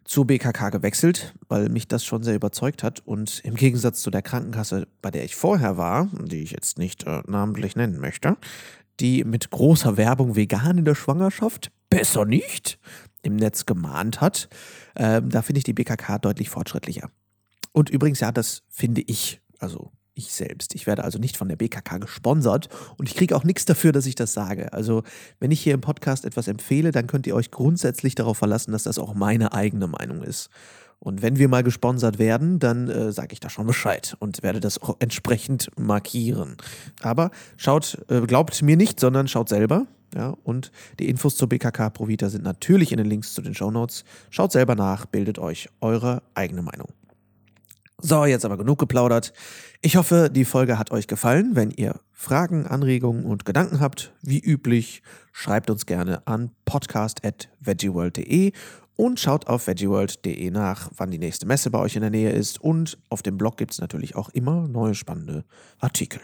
zur 0.07 0.27
BKK 0.27 0.71
gewechselt, 0.71 1.35
weil 1.49 1.69
mich 1.69 1.88
das 1.88 2.05
schon 2.05 2.23
sehr 2.23 2.35
überzeugt 2.35 2.83
hat 2.83 3.01
und 3.05 3.40
im 3.45 3.55
Gegensatz 3.55 4.01
zu 4.01 4.11
der 4.11 4.23
Krankenkasse, 4.23 4.87
bei 5.03 5.11
der 5.11 5.25
ich 5.25 5.35
vorher 5.35 5.77
war, 5.77 6.09
die 6.12 6.42
ich 6.42 6.53
jetzt 6.53 6.79
nicht 6.79 7.05
äh, 7.05 7.23
namentlich 7.27 7.77
nennen 7.77 8.01
möchte, 8.01 8.37
die 9.01 9.25
mit 9.25 9.51
großer 9.51 9.97
Werbung 9.97 10.37
vegan 10.37 10.79
in 10.79 10.85
der 10.85 10.95
Schwangerschaft 10.95 11.71
besser 11.90 12.25
nicht 12.25 12.79
im 13.23 13.37
Netz 13.37 13.66
gemahnt 13.66 14.21
hat, 14.21 14.49
äh, 14.95 15.21
da 15.23 15.42
finde 15.42 15.59
ich 15.59 15.64
die 15.64 15.73
BKK 15.73 16.19
deutlich 16.19 16.49
fortschrittlicher. 16.51 17.11
Und 17.73 17.90
übrigens, 17.90 18.21
ja, 18.21 18.33
das 18.33 18.62
finde 18.69 19.03
ich, 19.03 19.40
also 19.59 19.90
ich 20.16 20.33
selbst. 20.33 20.74
Ich 20.74 20.87
werde 20.87 21.05
also 21.05 21.18
nicht 21.18 21.37
von 21.37 21.48
der 21.48 21.57
BKK 21.57 21.98
gesponsert 21.98 22.68
und 22.96 23.09
ich 23.09 23.14
kriege 23.14 23.37
auch 23.37 23.44
nichts 23.44 23.64
dafür, 23.64 23.92
dass 23.92 24.07
ich 24.07 24.16
das 24.16 24.33
sage. 24.33 24.72
Also, 24.72 25.02
wenn 25.38 25.50
ich 25.50 25.61
hier 25.61 25.74
im 25.74 25.81
Podcast 25.81 26.24
etwas 26.24 26.48
empfehle, 26.48 26.90
dann 26.90 27.07
könnt 27.07 27.26
ihr 27.26 27.37
euch 27.37 27.50
grundsätzlich 27.50 28.14
darauf 28.14 28.38
verlassen, 28.38 28.72
dass 28.72 28.83
das 28.83 28.98
auch 28.98 29.14
meine 29.14 29.52
eigene 29.52 29.87
Meinung 29.87 30.22
ist. 30.22 30.50
Und 30.98 31.22
wenn 31.22 31.38
wir 31.38 31.48
mal 31.48 31.62
gesponsert 31.62 32.18
werden, 32.18 32.59
dann 32.59 32.88
äh, 32.88 33.12
sage 33.12 33.35
ich 33.35 33.40
da 33.40 33.50
schon 33.50 33.66
Bescheid 33.66 34.16
und 34.18 34.42
werde 34.42 34.61
das 34.61 34.81
auch 34.81 34.96
entsprechend 34.98 35.70
markieren. 35.79 36.57
Aber 37.02 37.31
schaut, 37.57 37.98
äh, 38.09 38.22
glaubt 38.22 38.62
mir 38.62 38.76
nicht, 38.76 38.98
sondern 38.98 39.29
schaut 39.29 39.48
selber. 39.48 39.87
Ja, 40.14 40.35
und 40.44 40.72
die 40.98 41.09
Infos 41.09 41.37
zur 41.37 41.48
BKK 41.48 41.90
Provita 41.90 42.31
sind 42.31 42.44
natürlich 42.44 42.92
in 42.92 42.98
den 42.98 43.07
Links 43.07 43.35
zu 43.35 43.42
den 43.42 43.55
Shownotes. 43.55 44.05
Schaut 44.31 44.52
selber 44.52 44.74
nach, 44.74 45.05
bildet 45.05 45.38
euch 45.38 45.68
eure 45.81 46.22
eigene 46.35 46.62
Meinung. 46.62 46.88
So, 48.09 48.25
jetzt 48.25 48.45
aber 48.45 48.57
genug 48.57 48.79
geplaudert. 48.79 49.33
Ich 49.81 49.97
hoffe, 49.97 50.31
die 50.33 50.45
Folge 50.45 50.79
hat 50.79 50.92
euch 50.92 51.09
gefallen. 51.09 51.57
Wenn 51.57 51.73
ihr 51.73 51.99
Fragen, 52.12 52.64
Anregungen 52.64 53.25
und 53.25 53.45
Gedanken 53.45 53.81
habt, 53.81 54.12
wie 54.23 54.38
üblich, 54.38 55.03
schreibt 55.33 55.71
uns 55.71 55.87
gerne 55.87 56.25
an 56.25 56.53
podcast.veggieworld.de 56.66 58.53
und 58.95 59.19
schaut 59.19 59.49
auf 59.49 59.66
veggieworld.de 59.66 60.53
nach, 60.53 60.88
wann 60.97 61.11
die 61.11 61.19
nächste 61.19 61.47
Messe 61.47 61.69
bei 61.71 61.81
euch 61.81 61.97
in 61.97 62.03
der 62.03 62.11
Nähe 62.11 62.31
ist. 62.31 62.61
Und 62.61 62.97
auf 63.09 63.23
dem 63.23 63.38
Blog 63.38 63.57
gibt 63.57 63.73
es 63.73 63.81
natürlich 63.81 64.14
auch 64.14 64.29
immer 64.29 64.69
neue 64.69 64.95
spannende 64.95 65.45
Artikel. 65.81 66.21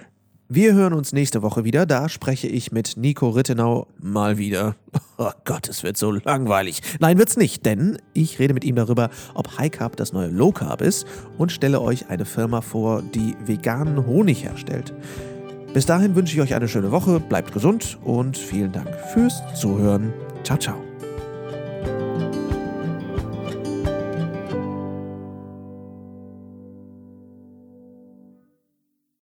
Wir 0.55 0.75
hören 0.75 0.93
uns 0.93 1.15
nächste 1.15 1.41
Woche 1.41 1.65
wieder. 1.65 1.87
Da 1.87 2.11
spreche 2.11 2.47
ich 2.47 2.73
mit 2.73 2.99
Nico 2.99 3.31
Rittenau 3.31 3.87
mal 3.99 4.37
wieder. 4.37 4.77
Oh 5.17 5.31
Gott, 5.45 5.69
es 5.69 5.83
wird 5.83 5.97
so 5.97 6.11
langweilig. 6.11 6.83
Nein, 7.01 7.17
wird's 7.17 7.39
nicht, 7.39 7.65
denn 7.65 7.97
ich 8.13 8.39
rede 8.39 8.53
mit 8.53 8.63
ihm 8.65 8.75
darüber, 8.75 9.09
ob 9.33 9.57
High 9.57 9.71
Carb 9.71 9.97
das 9.97 10.13
neue 10.13 10.29
Low 10.29 10.53
Carb 10.53 10.83
ist 10.83 11.07
und 11.39 11.53
stelle 11.53 11.81
euch 11.81 12.11
eine 12.11 12.27
Firma 12.27 12.61
vor, 12.61 13.01
die 13.03 13.35
veganen 13.47 14.05
Honig 14.05 14.45
herstellt. 14.45 14.93
Bis 15.73 15.87
dahin 15.87 16.17
wünsche 16.17 16.35
ich 16.35 16.43
euch 16.43 16.55
eine 16.55 16.69
schöne 16.69 16.91
Woche, 16.91 17.19
bleibt 17.19 17.53
gesund 17.53 17.99
und 18.05 18.37
vielen 18.37 18.73
Dank 18.73 18.91
fürs 19.15 19.41
Zuhören. 19.55 20.13
Ciao, 20.43 20.59
ciao. 20.59 20.92